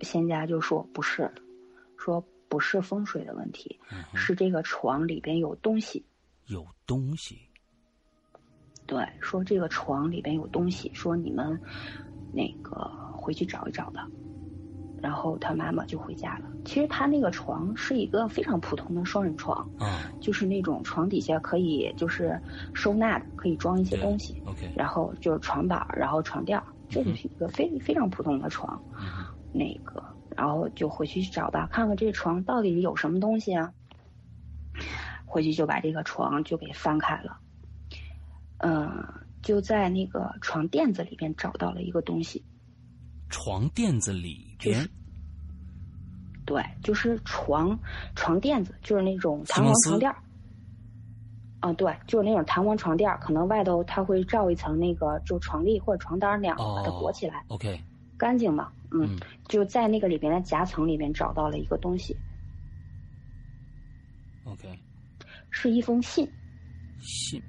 [0.03, 1.29] 仙家就说不是，
[1.99, 6.07] 说不是风水的问题，嗯，是这个床里边有东西。
[6.47, 7.41] 有东西，
[8.87, 11.61] 对，说这个床里边有东西，说你们
[12.33, 12.89] 那个
[13.27, 14.09] 回去找一找吧。
[15.03, 16.45] 然后他妈妈就回家了。
[16.65, 22.41] 其实他那个床是一个非常普通的双人床，啊就是那种床底下可以就是
[22.73, 28.81] 收纳的，可以装一些东西，，OK，然后就是床板儿，然后床垫儿，这就是一个非非常普通的床。
[28.99, 30.03] 嗯，那个，
[30.37, 33.75] 然后就回去找吧，看看这床到底有什么东西啊。
[35.25, 37.39] 回去就把这个床就给翻开了，
[38.59, 39.05] 嗯、
[39.43, 42.45] 就在那个床垫子里边找到了一个东西，
[43.29, 44.75] 床垫子里边。
[44.75, 44.91] 就是。
[46.45, 47.77] 对，就是床
[48.15, 50.17] 床垫子，就是那种弹簧床垫儿。
[51.59, 57.83] 啊，对，就是那种弹簧床垫儿，可能外头它会罩一层那个就床笠或者床单那样哦，把它裹起来，，OK，
[58.17, 58.71] 干净嘛。
[58.93, 59.21] 嗯，嗯。
[59.49, 62.17] 就在那个里边的夹层里面找到了一个东西
[64.45, 64.79] ，，OK，
[65.51, 66.31] 是一封信。
[67.01, 67.43] 信，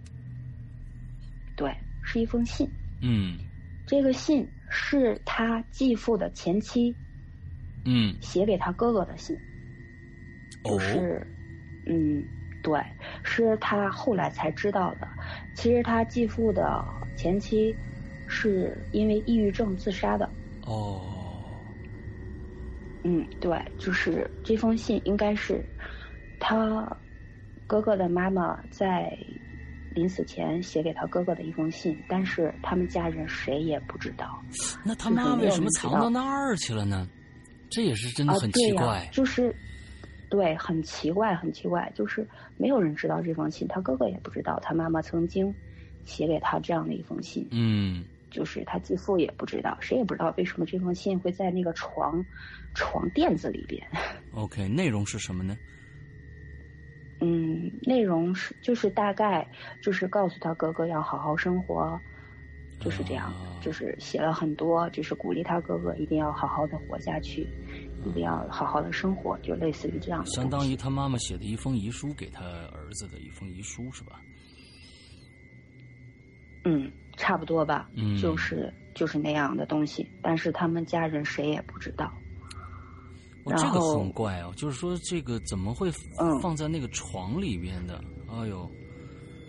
[1.55, 1.71] 对，
[2.03, 2.67] 是一封信。
[3.01, 3.37] 嗯。
[3.85, 6.97] 这个信是他继父的前妻
[7.85, 9.37] 嗯，写给他哥哥的信，
[10.63, 11.27] 哦就，是，
[11.85, 12.27] 嗯，
[12.61, 12.83] 对，
[13.23, 15.07] 是他后来才知道的。
[15.53, 17.79] 其实他继父的前妻
[18.25, 20.35] 是因为抑郁症自杀的。
[20.63, 21.77] 哦，
[23.03, 25.73] 嗯，对，就是这封信应该是
[26.39, 27.01] 他
[27.65, 29.17] 哥哥的妈妈在
[29.97, 34.39] 临死前写给他哥哥的一封信，但是他们家人谁也不知道。
[34.85, 37.07] 那他妈为什么藏到那儿去了呢？
[37.71, 39.09] 这也是真的啊，很奇怪。
[39.11, 39.53] 就是
[40.29, 42.25] 对，很奇怪，很奇怪，就是
[42.57, 45.51] 没有人知道这封信，他哥哥也不知道，他妈妈曾经
[46.05, 52.23] 写给他这样的一封信，嗯就是他继父也不知道，谁也不知道为什么这封信会在那个床
[52.75, 53.81] 床垫子里边。
[54.35, 55.57] OK，内容是什么呢？
[57.19, 59.47] 嗯，内容是就是大概
[59.81, 61.99] 就是告诉他哥哥要好好生活，
[62.79, 67.47] 就是这样，哦就是写了很多，就是鼓励他哥哥一定要好好的活下去，
[68.05, 70.25] 一定要好好的生活，就类似于这样。
[70.27, 74.21] 相当于他妈妈写的一封遗书给他儿子的一封遗书是吧？
[76.65, 82.13] 嗯，差不多吧，嗯就是就是那样的东西，但是他们家人谁也不知道。
[83.47, 85.89] 我这个很怪哦，就是说这个怎么会
[86.19, 87.99] 嗯放在那个床里边的？
[88.29, 88.69] 哎呦，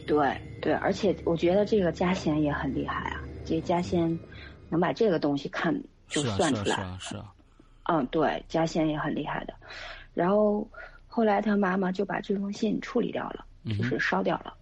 [0.07, 4.19] 对对，而且我觉得这个家仙也很厉害啊，这家仙
[4.69, 5.75] 能把这个东西看
[6.09, 7.35] 就算出来，是啊是啊是啊，
[7.85, 9.55] 嗯，对，家仙也很厉害的。
[10.15, 10.67] 然后
[11.07, 13.45] 后来他妈妈就把这封信处理掉了，
[13.77, 14.55] 就是烧掉了。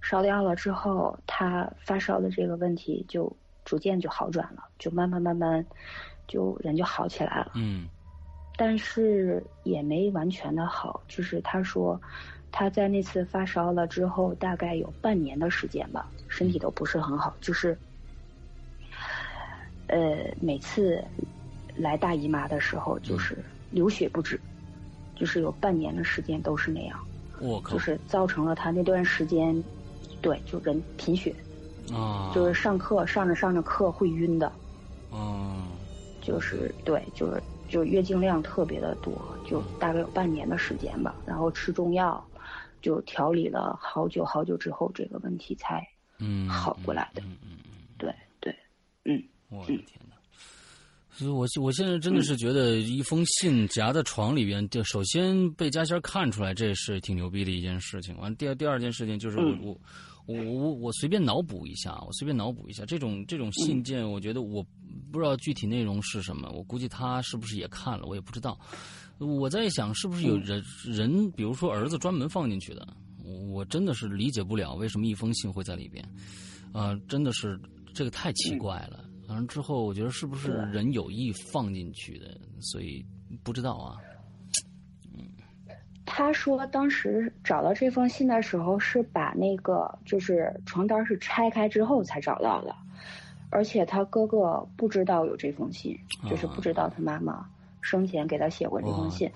[0.00, 3.34] 烧掉了之后，他发烧的这个问题就
[3.64, 5.64] 逐渐就好转了，就慢慢慢慢，
[6.28, 7.52] 就人就好起来了。
[7.54, 7.88] 嗯，
[8.56, 12.00] 但是也没完全的好，就是他说
[12.50, 17.78] 他在那次发烧了之后，大概有半年的时间吧，身体都不是很好，就是
[19.86, 21.04] 呃每次
[21.74, 24.40] 来大姨妈的时候，就是流血不止，
[25.14, 26.98] 就是有半年的时间都是那样。
[27.40, 27.72] 我靠！
[27.72, 29.64] 就是造成了他那段时间。
[30.20, 31.36] 对，就人贫血，
[31.92, 34.50] 啊，就是上课上着上着课会晕的，
[35.10, 35.68] 嗯，
[36.22, 37.42] 就是对，就是
[37.74, 39.12] 就月经量特别的多，
[39.44, 42.24] 就大概有半年的时间吧，然后吃中药，
[42.80, 45.84] 就调理了好久好久之后，这个问题才
[46.20, 48.56] 嗯好过来的，嗯嗯嗯，对对，
[49.04, 50.14] 嗯，我的天哪！
[51.10, 58.16] 所以我我现在真的是觉得一封信夹在床里边，就首先被家仙看出来，这是挺牛逼的一件事情。
[58.18, 59.76] 完，第二第二件事情就是我我。
[60.26, 64.64] 我我我随便脑补一下，我随便脑补一下，这种这种信件，我觉得我
[65.12, 68.58] 不知道具体内容是什么，我估计他是不是也看了，我也不知道。
[69.18, 72.86] 我在想，是不是有人人，比如说儿子专门放进去的？
[73.22, 76.04] 我真的是理解不了为什么一封信会在里边，
[76.72, 77.58] 啊，真的是
[77.94, 79.04] 这个太奇怪了。
[79.28, 82.38] 完了之后，我觉得是不是人有意放进去的？
[82.60, 83.04] 所以
[83.42, 83.96] 不知道啊。
[86.16, 92.72] 他说，当时找到这封信的时候，是把那个就是床单是拆开之后才找到的，
[93.50, 95.98] 而且他哥哥不知道有这封信，
[96.30, 97.44] 就是不知道他妈妈
[97.80, 99.28] 生前给他写过这封信。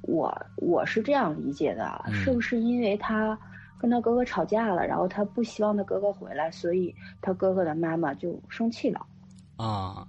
[0.00, 3.38] 我我是这样理解的，是不是因为他
[3.78, 9.06] 跟他哥哥吵架了，然后他不希望他哥哥回来，所以他哥哥的妈妈就生气了？
[9.56, 10.08] 啊，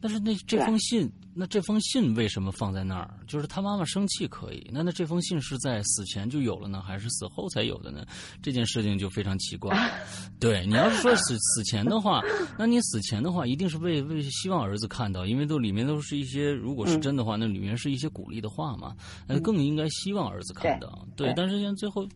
[0.00, 1.10] 但是那这封信。
[1.38, 3.10] 那这封信为什么放在那儿？
[3.26, 8.06] 就是他妈妈生气可以，那那这封信是在死前就有了呢，还是死后才有的呢？
[8.40, 9.76] 这件事情就非常奇怪。
[10.40, 12.22] 对你要是说死死前的话，
[12.58, 18.96] 那你死前的话一定是为为希望儿子看到，因为都里面都是一些，如果是真的话，那里面是一些鼓励的话嘛，
[19.28, 21.06] 那更应该希望儿子看到。
[21.16, 22.08] 对，但是像最后，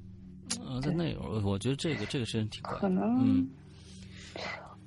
[0.65, 2.75] 呃，在那我我觉得这个这个事情挺怪。
[2.79, 3.47] 可能。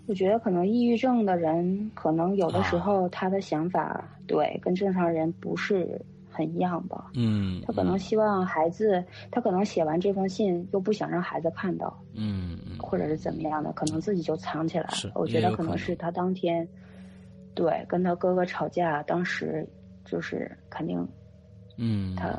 [0.06, 6.00] 我觉得可能抑郁症的人，可能有的时候他的想法对跟正常人不是
[6.30, 7.12] 很一样吧。
[7.16, 11.98] 嗯，他可能希望孩子，他可能写完这封信又不想让孩子看到。
[12.14, 15.12] 嗯或者是怎么样的，可能自己就藏起来了。
[15.16, 16.68] 我觉得可能是他当天，
[17.56, 19.66] 对，跟他哥哥吵架，当时
[20.04, 21.08] 就是肯定，
[21.78, 22.38] 嗯，他。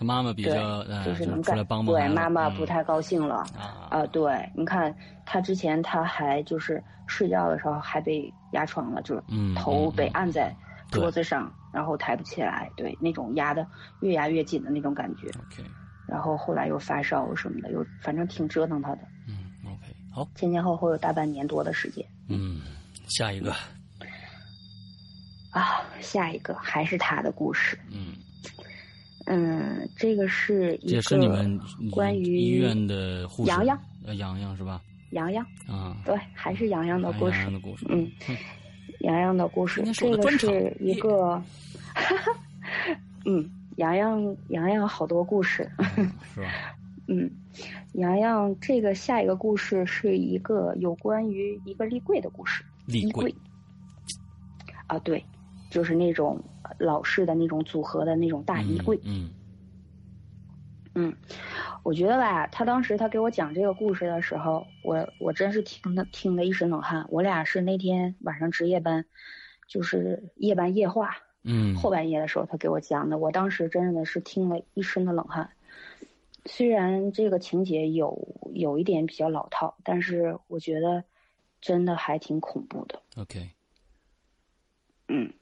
[0.00, 1.94] 他妈妈比较，就是能出来帮忙。
[1.94, 3.44] 对，妈妈不太高兴了。
[3.90, 4.96] 啊，对，你看
[5.26, 9.22] 他之前他还就是睡觉的时候还被压床了，就是
[9.54, 10.56] 头被按在
[10.90, 13.66] 桌子上，然后抬不起来，对，那种压的
[14.00, 15.28] 越压越紧的那种感觉。
[15.28, 15.62] OK。
[16.08, 19.00] 然后后来又发烧什么的，又反正挺折腾他的。
[19.28, 20.26] 嗯，OK，好。
[20.34, 22.02] 前前后后有大半年多的时间。
[22.26, 22.62] 嗯，
[23.06, 23.54] 下一个。
[25.50, 27.78] 啊，下一个还是他的故事。
[27.90, 28.14] 嗯。
[29.26, 31.18] 嗯，这个是一个
[31.90, 34.80] 关于医院的护士，洋洋，呃，洋洋是吧？
[35.10, 37.38] 洋洋啊，对，还是洋洋的故事。
[37.38, 38.10] 洋洋的故事，嗯，
[39.00, 41.36] 洋洋的故事，这个是一个，
[41.94, 42.32] 哈哈
[43.26, 45.70] 嗯，洋洋，洋洋好多故事，
[46.34, 46.76] 是吧？
[47.08, 47.30] 嗯，
[47.92, 53.34] 洋洋，这个下一个故事是一个有关于一个立柜的故事，立柜，
[54.86, 55.22] 啊，对。
[55.70, 56.42] 就是那种
[56.78, 59.00] 老式的那种组合的那种大衣柜。
[59.04, 59.30] 嗯。
[60.92, 61.16] 嗯，
[61.84, 67.06] 我觉得吧，他当时他给我讲这个故事的时候，我我真是听的听的一身冷汗。
[67.10, 69.06] 我俩是那天晚上值夜班，
[69.68, 71.16] 就是夜班夜话。
[71.44, 71.76] 嗯。
[71.76, 75.50] 后半夜的时候他给我讲的，我当时真的是听了一身的冷汗。
[76.46, 81.04] 虽然这个情节有有一点比较老套，但是我觉得
[81.60, 83.00] 真的还挺恐怖的。
[83.16, 83.50] OK。
[85.06, 85.32] 嗯。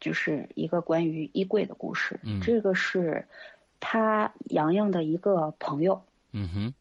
[0.00, 2.20] 就是一个关于衣柜的故事。
[2.22, 3.26] 嗯，这个是
[3.80, 6.02] 他洋洋的一个朋友。
[6.32, 6.74] 嗯哼，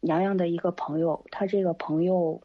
[0.00, 2.42] 洋洋的一个朋友，他这个朋友，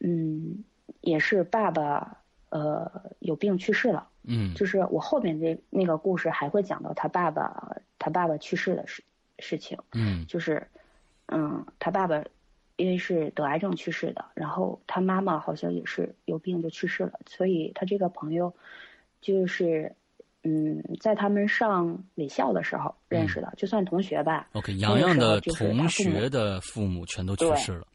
[0.00, 0.64] 嗯，
[1.00, 2.18] 也是爸爸
[2.50, 4.08] 呃有病去世了。
[4.22, 9.04] 嗯，就是我后面这那个故事还会讲到他爸爸他爸爸去世的事
[9.38, 9.78] 事情。
[9.92, 10.68] 嗯，就是
[11.26, 12.24] 嗯他爸爸。
[12.82, 18.52] 因为是得癌症去世的，然后他妈妈好像也是有病就去世了，所以他这个朋友，
[19.20, 19.94] 就是，
[20.42, 24.48] 嗯，在他们上美校的时候认识的，就算同学吧。
[24.54, 27.86] OK，洋洋的同学的父母全都去世了。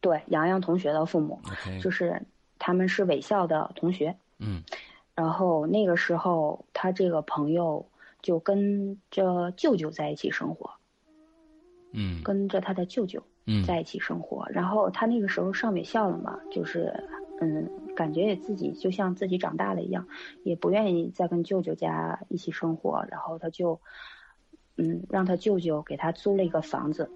[0.00, 1.42] 对，洋洋同学的父母
[1.82, 2.22] 就是
[2.56, 4.14] 他们是伪校的同学。
[4.38, 4.62] 嗯，
[5.16, 7.84] 然后那个时候他这个朋友
[8.22, 10.70] 就跟着舅舅在一起生活，
[11.92, 14.46] 嗯跟着他的舅舅嗯在一起生活。
[14.50, 16.92] 然后他那个时候上美校了嘛，就是
[17.40, 20.06] 嗯，感觉也自己就像自己长大了一样，
[20.42, 23.04] 也不愿意再跟舅舅家一起生活。
[23.10, 23.80] 然后他就
[24.76, 27.10] 嗯，让他舅舅给他租了一个房子。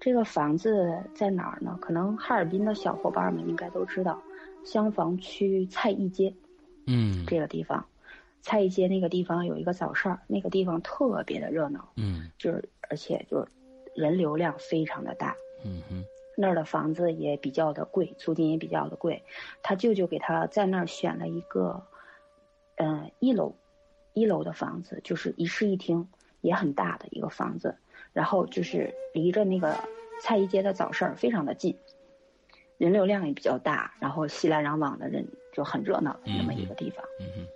[0.00, 1.78] 这个房子在哪儿呢？
[1.80, 4.20] 可能哈尔滨的小伙伴们应该都知道，
[4.64, 6.34] 香坊区蔡义街
[6.86, 7.86] 嗯这个地方。
[8.40, 13.46] 蔡义街那个地方有一个早市儿，那个地方特别的热闹，嗯就是而且就是
[13.94, 15.36] 人流量非常的大。
[15.64, 16.04] 嗯哼
[16.36, 19.22] 那儿的房子也比较的贵，租金也比较的贵。
[19.62, 21.82] 他舅舅给他在那儿选了一个，
[22.76, 23.54] 嗯、一楼，
[24.14, 26.08] 一楼的房子，就是一室一厅，
[26.40, 27.76] 也很大的一个房子。
[28.12, 29.78] 然后就是离着那个
[30.20, 31.76] 蔡一街的早市儿非常的近，
[32.78, 37.04] 人流量也比较大，然后熙来攘往的人就很热闹那么一个地方。
[37.20, 37.46] 嗯哼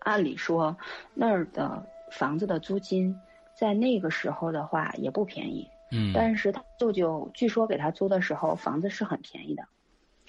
[0.00, 0.76] 按理说
[1.12, 3.14] 那儿的房子的租金
[3.54, 9.62] 在那个时候的话也不便宜，嗯但是他舅舅据说给他租的时候，房子是很便宜的。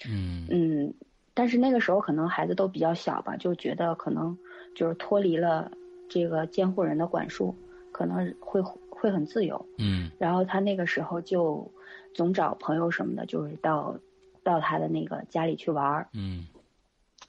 [0.08, 0.94] 嗯嗯，
[1.34, 4.38] 但是那个时候可能孩子都比较小吧，就觉得可能
[4.76, 5.72] 就是脱离了
[6.10, 7.56] 这个监护人的管束，
[7.92, 9.66] 可能会会很自由。
[9.78, 11.70] 嗯然后他那个时候就
[12.14, 13.98] 总找朋友什么的，就是到
[14.44, 16.08] 到他的那个家里去玩儿。
[16.14, 16.48] 嗯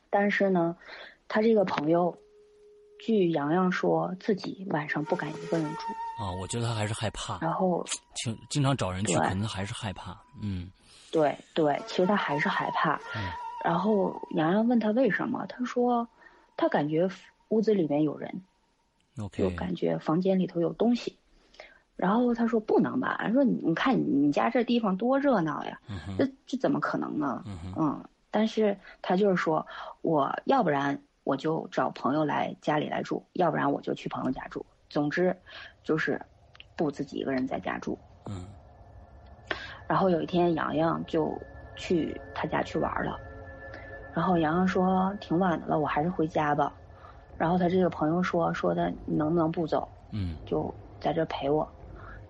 [0.09, 0.77] 但是呢，
[1.29, 2.17] 他这个朋友，
[3.01, 7.85] 据洋洋说自己晚上不敢一个人住，啊，我觉得他还是害怕，然后
[8.15, 10.17] 经经常找人去，可能还是害怕。
[10.41, 10.71] 嗯
[11.11, 12.95] 对对，其实他还是害怕。
[13.17, 13.31] 嗯
[13.63, 16.09] 然后洋洋问他为什么，他说
[16.57, 17.07] 他感觉
[17.49, 18.43] 屋子里面有人，
[19.33, 21.15] 就感觉房间里头有东西。
[21.95, 27.43] 然后他说不能吧，说你你看你你家这地方多热闹呀，嗯这这怎么可能呢？
[27.47, 29.67] 嗯嗯，但是他就是说，
[30.01, 30.99] 我要不然
[31.31, 34.67] 我就找朋友来家里来住，要不然我就去朋友家住。
[34.89, 35.37] 总之，
[35.85, 36.21] 就是
[36.75, 37.97] 不自己一个人在家住。
[38.29, 38.45] 嗯
[39.87, 41.33] 然后有一天，洋洋就
[41.77, 43.17] 去他家去玩了。
[44.13, 46.73] 然后洋洋说挺晚的了，我还是回家吧。
[47.39, 51.69] 然后他这个朋友说说的你能不能不走，嗯就在这陪我。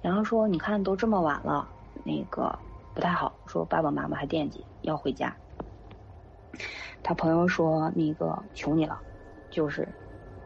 [0.03, 1.67] 洋洋说你看都这么晚了，
[2.05, 2.55] 那个
[2.95, 5.35] 不太好，说爸爸妈妈还惦记要回家。
[7.03, 9.01] 他朋友说那个求你了，
[9.51, 9.89] 就是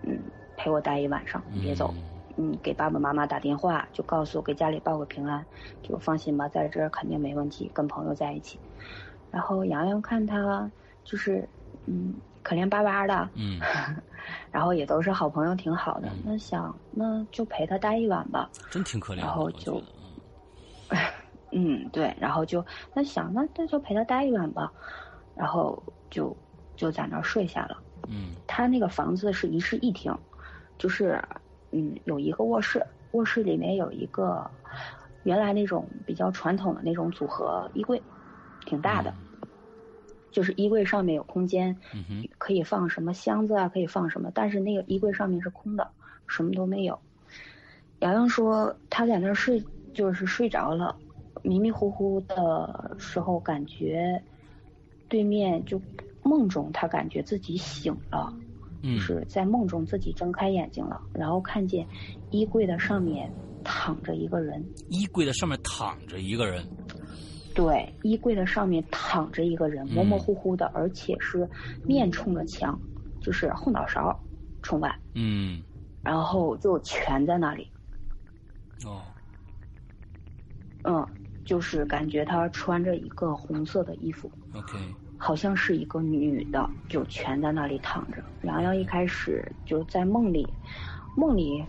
[0.02, 0.22] 嗯
[0.56, 1.94] 陪我待一晚上，别走。
[2.36, 5.46] 嗯，给爸爸妈妈打电话，就告诉给家里报个平安，
[5.82, 8.58] 就放心吧，在这儿肯定没问题，跟朋友在一起。
[9.30, 10.70] 然后洋洋看他
[11.04, 11.48] 就是
[11.86, 13.60] 嗯可怜巴巴的，嗯
[14.50, 16.08] 然后也都是好朋友，挺好的。
[16.08, 18.50] 嗯那想那就陪他待一晚吧。
[18.70, 20.16] 真挺可怜，然后就嗯
[21.52, 24.72] 嗯，对，然后就那想那那就陪他待一晚吧，
[25.34, 26.36] 然后就
[26.76, 27.78] 就在那儿睡下了。
[28.08, 30.16] 嗯他那个房子是一室一厅，
[30.78, 31.22] 就是
[31.70, 34.50] 嗯有一个卧室，卧室里面有一个
[35.22, 38.02] 原来那种比较传统的那种组合衣柜，
[38.66, 39.14] 挺大的，
[40.30, 45.90] 就是衣柜上面有空间，嗯可以放什么箱子啊，可以放什么，但是那个衣柜上面是空的，
[46.26, 47.00] 什么都没有。
[48.00, 49.64] 洋洋说他在那儿睡，
[49.94, 50.98] 就是睡着了，
[51.42, 54.22] 迷迷糊糊的时候感觉
[55.14, 55.80] 对面就
[56.24, 58.34] 梦中他感觉自己醒了。
[58.82, 58.96] 嗯。
[58.96, 61.86] 就是在梦中自己睁开眼睛了，然后看见
[62.32, 66.66] 衣柜的上面躺着一个人，衣柜的上面躺着一个人，
[67.54, 71.48] 对，衣柜的上面躺着一个人，嗯模模糊糊的，而且是
[71.84, 72.76] 面冲着墙，
[73.20, 74.18] 就是后脑勺
[74.62, 75.62] 冲外，嗯。
[76.02, 77.70] 然后就蜷在那里，
[78.84, 79.00] 哦。
[80.82, 81.06] 嗯，
[81.46, 84.76] 就是感觉他穿着一个红色的衣服，，OK，
[85.24, 88.22] 好像是一个女的，就蜷在那里躺着。
[88.42, 90.46] 洋洋一开始就在梦里，
[91.16, 91.64] 梦里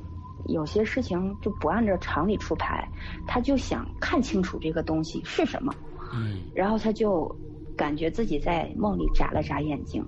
[0.47, 2.85] 有些事情就不按照常理出牌，
[3.25, 5.73] 他就想看清楚这个东西是什么，
[6.13, 6.41] 嗯。
[6.53, 7.33] 然后他就
[7.77, 10.05] 感觉自己在梦里眨了眨眼睛，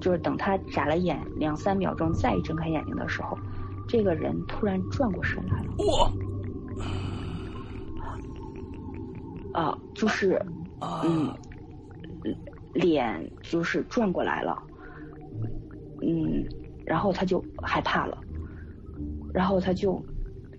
[0.00, 3.36] 就是等他眨了眼两三秒钟，再一睁开眼睛的时候，
[3.88, 6.12] 这个人突然转过身来了，哇。
[9.60, 10.40] 啊，就是
[10.78, 11.02] 啊。
[11.04, 11.34] 嗯，
[12.76, 14.56] 脸就是转过来了，
[16.02, 16.44] 嗯，
[16.84, 18.18] 然后他就害怕了，
[19.34, 20.00] 然后他就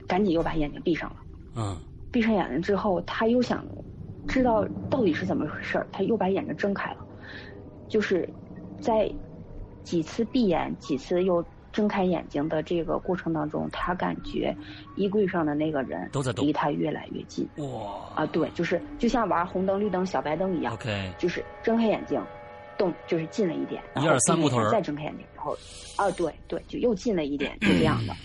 [0.08, 1.16] 赶紧又把眼睛闭上了。
[1.56, 1.78] 嗯
[2.12, 3.64] 闭上眼睛之后，他又想
[4.28, 6.98] 知道到底是怎么回事儿，他又把眼睛睁开了，
[7.88, 8.28] 就是
[8.82, 9.14] 在
[9.84, 11.44] 几次闭眼、几次又
[11.78, 14.52] 睁开眼睛的这个过程当中，他感觉
[14.96, 16.44] 衣柜上的那个人都在动。
[16.44, 17.48] 离他越来越近。
[17.58, 18.10] 哇。
[18.16, 20.74] 啊，对，就是就像玩红灯、绿灯、小白灯一样。
[20.74, 22.20] ，OK，就是睁开眼睛，
[22.80, 25.56] 动就是近了一点，一二三木头人再睁开眼睛，然后，
[25.98, 28.16] 啊对对，就又近了一点，就 这样的，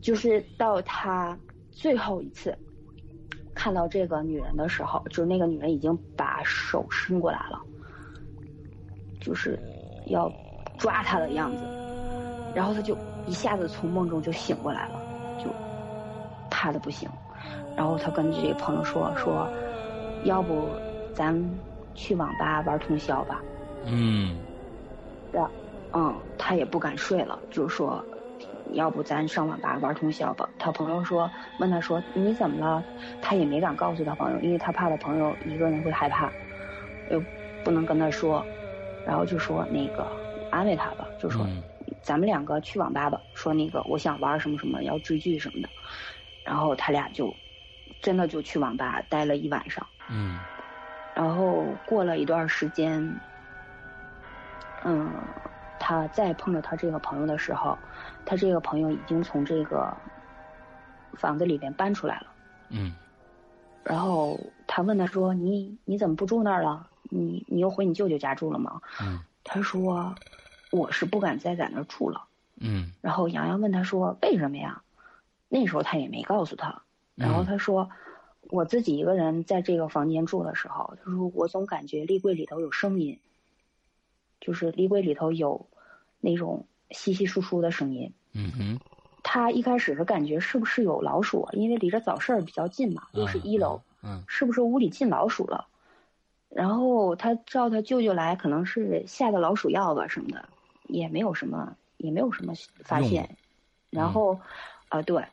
[0.00, 1.38] 就是到他
[1.70, 2.56] 最后一次
[3.54, 7.60] 看到这个女人的时候，就是那个女人已经把手伸过来了，
[9.20, 9.58] 就是
[10.06, 10.32] 要
[10.78, 11.62] 抓他的样子，
[12.56, 12.96] 然后他就
[13.26, 14.98] 一下子从梦中就醒过来了，
[15.36, 15.54] 就
[16.48, 17.06] 怕的不行，
[17.76, 19.46] 然后他跟这个朋友说说，
[20.24, 20.74] 要不
[21.12, 21.62] 咱
[21.94, 23.42] 去网吧玩通宵吧。
[23.84, 24.40] 嗯，
[25.30, 25.46] 然，
[25.92, 28.02] 嗯，他也不敢睡了，就说，
[28.72, 30.48] 要不咱上网吧玩通宵吧？
[30.58, 32.82] 他朋友说，问他说你怎么了？
[33.20, 36.32] 他也没敢告诉他朋友，因为他怕他朋友一个人会害怕，
[37.10, 37.22] 又
[37.62, 38.42] 不能跟他说，
[39.04, 40.10] 然后就说那个
[40.48, 41.46] 安慰他吧，就说
[42.02, 43.20] 咱们两个去网吧吧。
[43.34, 45.68] 说那个我想玩什么什么，要追剧什么的，
[46.44, 47.34] 然后他俩就
[48.00, 49.86] 真的就去网吧待了一晚上。
[50.08, 50.38] 嗯，
[51.14, 53.20] 然后过了一段时间。
[54.84, 55.10] 嗯，
[55.80, 57.76] 他再碰到他这个朋友的时候，
[58.24, 59.92] 他这个朋友已经从这个
[61.14, 62.26] 房子里边搬出来了。
[62.68, 62.94] 嗯。
[63.82, 66.88] 然后他问他说：“你你怎么不住那儿了？
[67.04, 69.18] 你你又回你舅舅家住了吗？”嗯。
[69.42, 70.14] 他说
[70.70, 72.24] ：“我是不敢再在那儿住了。”
[72.60, 72.92] 嗯。
[73.00, 74.82] 然后洋洋问他说：“为什么呀？”
[75.48, 76.82] 那时候他也没告诉他。
[77.14, 77.90] 然后他说
[78.50, 83.18] ：“我自己一个人在这个房间住的时候，他说我总感觉立柜里头有声音。”
[84.40, 85.66] 就是立柜里头有
[86.20, 88.12] 那种稀稀疏疏的声音。
[88.32, 88.80] 嗯哼。
[89.22, 93.80] 他一开始是感觉是不是有老鼠，因为离着早市比较近嘛，又是一楼。
[94.02, 94.22] 嗯。
[94.28, 95.66] 是不是屋里进老鼠了？
[96.48, 100.48] 然后他叫他舅舅来，可能是下的老鼠药吧什么的，
[100.88, 103.36] 也没有什么，也没有什么发现。
[103.90, 104.40] 然后，
[104.88, 105.26] 啊对，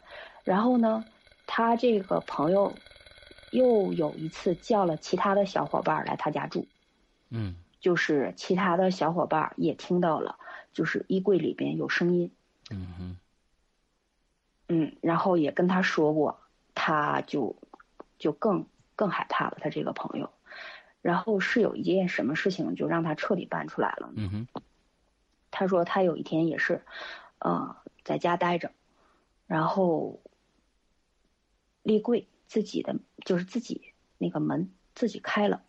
[0.44, 1.06] 然后呢，
[1.46, 2.82] 他这个朋友
[3.50, 6.68] 又有一次叫了其他的小伙伴来他家住。
[7.30, 7.56] 嗯。
[7.80, 10.40] 就是其他的小伙伴也听到了，
[10.72, 12.32] 就是衣柜里边有声音。
[12.72, 13.18] 嗯哼。
[14.70, 16.40] 嗯，然后也跟他说过，
[16.74, 17.58] 他就
[18.18, 19.58] 就更更害怕了。
[19.60, 20.30] 他这个朋友，
[21.02, 24.14] 然后是有一件什么事情，就让他彻底搬出来了。
[24.16, 24.48] 嗯哼。
[25.54, 26.84] 他说他有一天也是，
[27.40, 28.72] 呃，在家待着，
[29.48, 30.20] 然后
[31.84, 35.62] 立柜自己的就是自己那个门自己开了。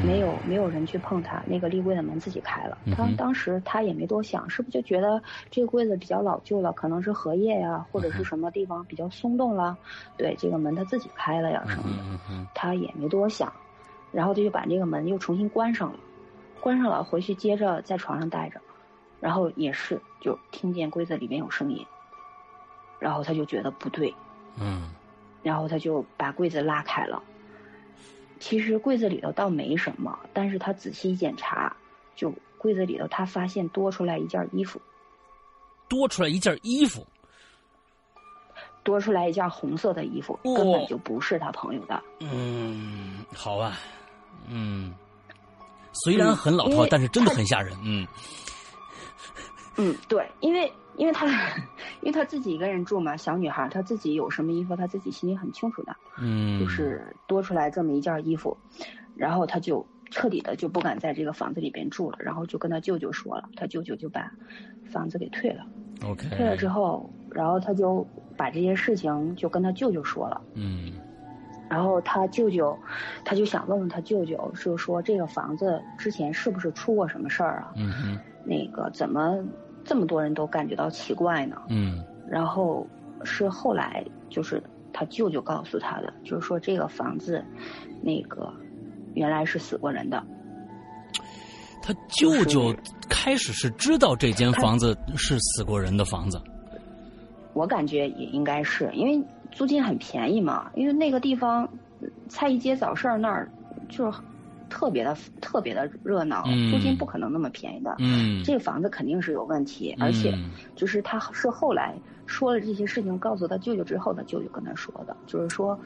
[0.00, 2.78] 没有没有人去碰他，那个立柜的门自己开了。
[2.92, 9.76] 他当时他也没多想，是不是就觉得这个柜子比较老旧了，可能是荷叶呀，或者是什么地方比较松动了？
[10.16, 13.52] 对，这个门他自己开了呀什么的，他也没多想，
[14.12, 15.98] 然后他就把这个门又重新关上了，
[16.60, 18.60] 关上了回去接着在床上待着，
[19.20, 21.84] 然后也是就听见柜子里面有声音，
[22.98, 24.14] 然后他就觉得不对，
[24.60, 24.90] 嗯，
[25.42, 27.22] 然后他就把柜子拉开了。
[28.40, 31.76] 其实柜子里头倒没什么，但是他仔细一检查，
[32.14, 34.80] 就柜子里头他发现多出来一件衣服，
[35.88, 37.04] 多出来一件衣服，
[38.84, 42.00] 多出来一件红色的衣服，根本就不是他朋友的。
[42.20, 43.76] 嗯，好吧，
[44.46, 44.94] 嗯，
[45.92, 47.76] 虽然很老套，但是真的很吓人。
[47.82, 48.06] 嗯，
[49.76, 50.72] 嗯，对，因为。
[50.96, 51.28] 因为他，
[52.00, 55.94] 因为他自己一个人住嘛，小女孩，她自己有什么衣服，她自己心里很清楚的。
[56.18, 58.58] 嗯，就是多出来这么一件衣服，
[59.14, 64.28] 然后他就彻底的就不敢在这个房子里边住了，然后就跟他舅舅说了，他舅舅就把
[64.90, 65.64] 房子给退了。
[66.02, 66.28] OK。
[66.30, 68.04] 退了之后，然后他就
[68.36, 70.42] 把这些事情就跟他舅舅说了。
[70.54, 70.94] 嗯。
[71.68, 72.76] 然后他舅舅，
[73.24, 77.72] 他就想问问他舅舅，就是说这个房子之前是不是出过什么事儿啊？
[77.76, 78.18] 嗯哼。
[78.44, 79.38] 那个怎么？
[79.84, 81.56] 这么多人都感觉到奇怪呢。
[81.70, 82.86] 嗯，然后
[83.24, 84.62] 是后来就是
[84.92, 87.42] 他舅舅告诉他的，就是说这个房子，
[88.02, 88.52] 那个
[89.14, 90.22] 原来是死过人的。
[91.80, 92.74] 他舅舅
[93.08, 96.38] 开始是知道这间房子是死过人的房子。
[97.54, 101.68] 我感觉也应该是因为租金很便宜嘛，因为那个地方
[102.28, 103.50] 菜一街早市那儿
[103.88, 104.18] 就是。
[104.70, 107.96] 特别的特别的热闹，租金不可能那么便宜的。
[108.00, 110.38] 嗯，这个房子肯定是有问题，而且
[110.76, 115.80] 就是他是后来说了这些事情，告诉他舅舅之后，他舅舅跟他说的，就是说，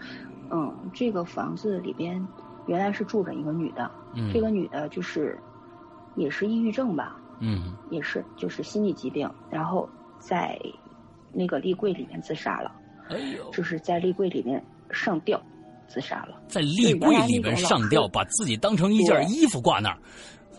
[0.51, 2.27] 嗯，这个房子里边
[2.67, 3.89] 原来是住着一个女的，
[4.33, 5.39] 这个女的就是
[6.17, 9.89] 也是抑郁症吧，嗯，也是就是心理疾病，然后
[10.19, 10.59] 在
[11.33, 12.73] 那个立柜里面自杀了，
[13.53, 15.41] 就是在立柜里面上吊。
[15.89, 19.99] 自杀了，在立柜里面上吊，把自己当成一件衣服挂那儿。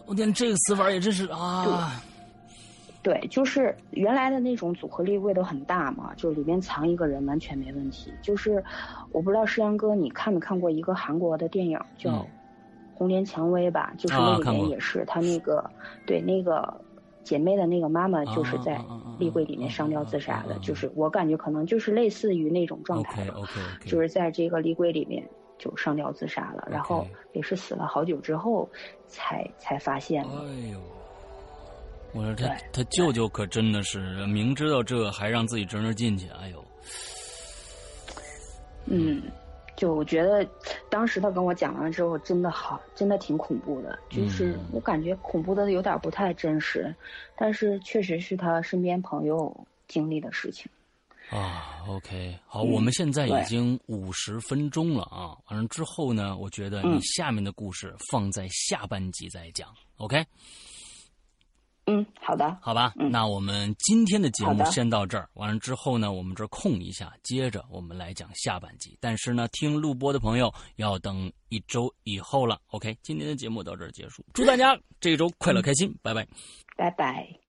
[0.05, 1.99] 我天，这个死法也真是啊！
[3.01, 8.13] 对，就是原来的那种组合立柜都很大嘛，就里面藏一个人完全没问题。
[8.21, 8.63] 就是
[9.11, 12.11] 我不知道诗阳哥，你看没看过一个韩国的电影叫
[12.93, 15.67] 《红莲蔷薇吧，就是啊那里面也是，他那个
[16.05, 16.79] 对那个
[17.23, 18.79] 姐妹的那个妈妈就是在
[19.17, 23.25] 立柜里面上吊自杀的，就是我感觉可能就是类似于那种状态
[23.85, 28.69] 就是在这个立柜里面就上吊自杀了，然后也是死了好久之后
[29.07, 30.29] 才才发现的。
[30.41, 30.79] 哎呦，
[32.13, 36.65] 我说他他舅舅可真的是明知道这还让自己侄女进去，哎呦，
[38.85, 39.21] 嗯，
[39.83, 40.47] 就我觉得
[40.89, 43.99] 当时他跟我讲完之后，真的好，真的挺恐怖的。
[44.09, 46.95] 就是嗯我感觉恐怖的有点不太真实，
[47.35, 49.53] 但是确实是他身边朋友
[49.89, 50.71] 经历的事情。
[51.29, 55.35] 啊，OK，好，嗯我们现在已经五十分钟了啊。
[55.49, 59.67] 完了之后呢，我觉得你嗯下面的故事放在下半集再讲
[59.97, 60.25] ，OK？
[61.85, 65.29] 嗯，好的，好吧，嗯那我们今天的节目先到这儿。
[65.33, 68.97] 完了之后呢，我们这儿空一下，接着我们来讲下半集。
[69.01, 72.59] 但是呢，听录播的朋友要等一周以后了。
[72.67, 76.25] OK，今天的节目到这儿结束，祝大家这一周快乐开心，拜拜。
[76.77, 77.42] 拜拜。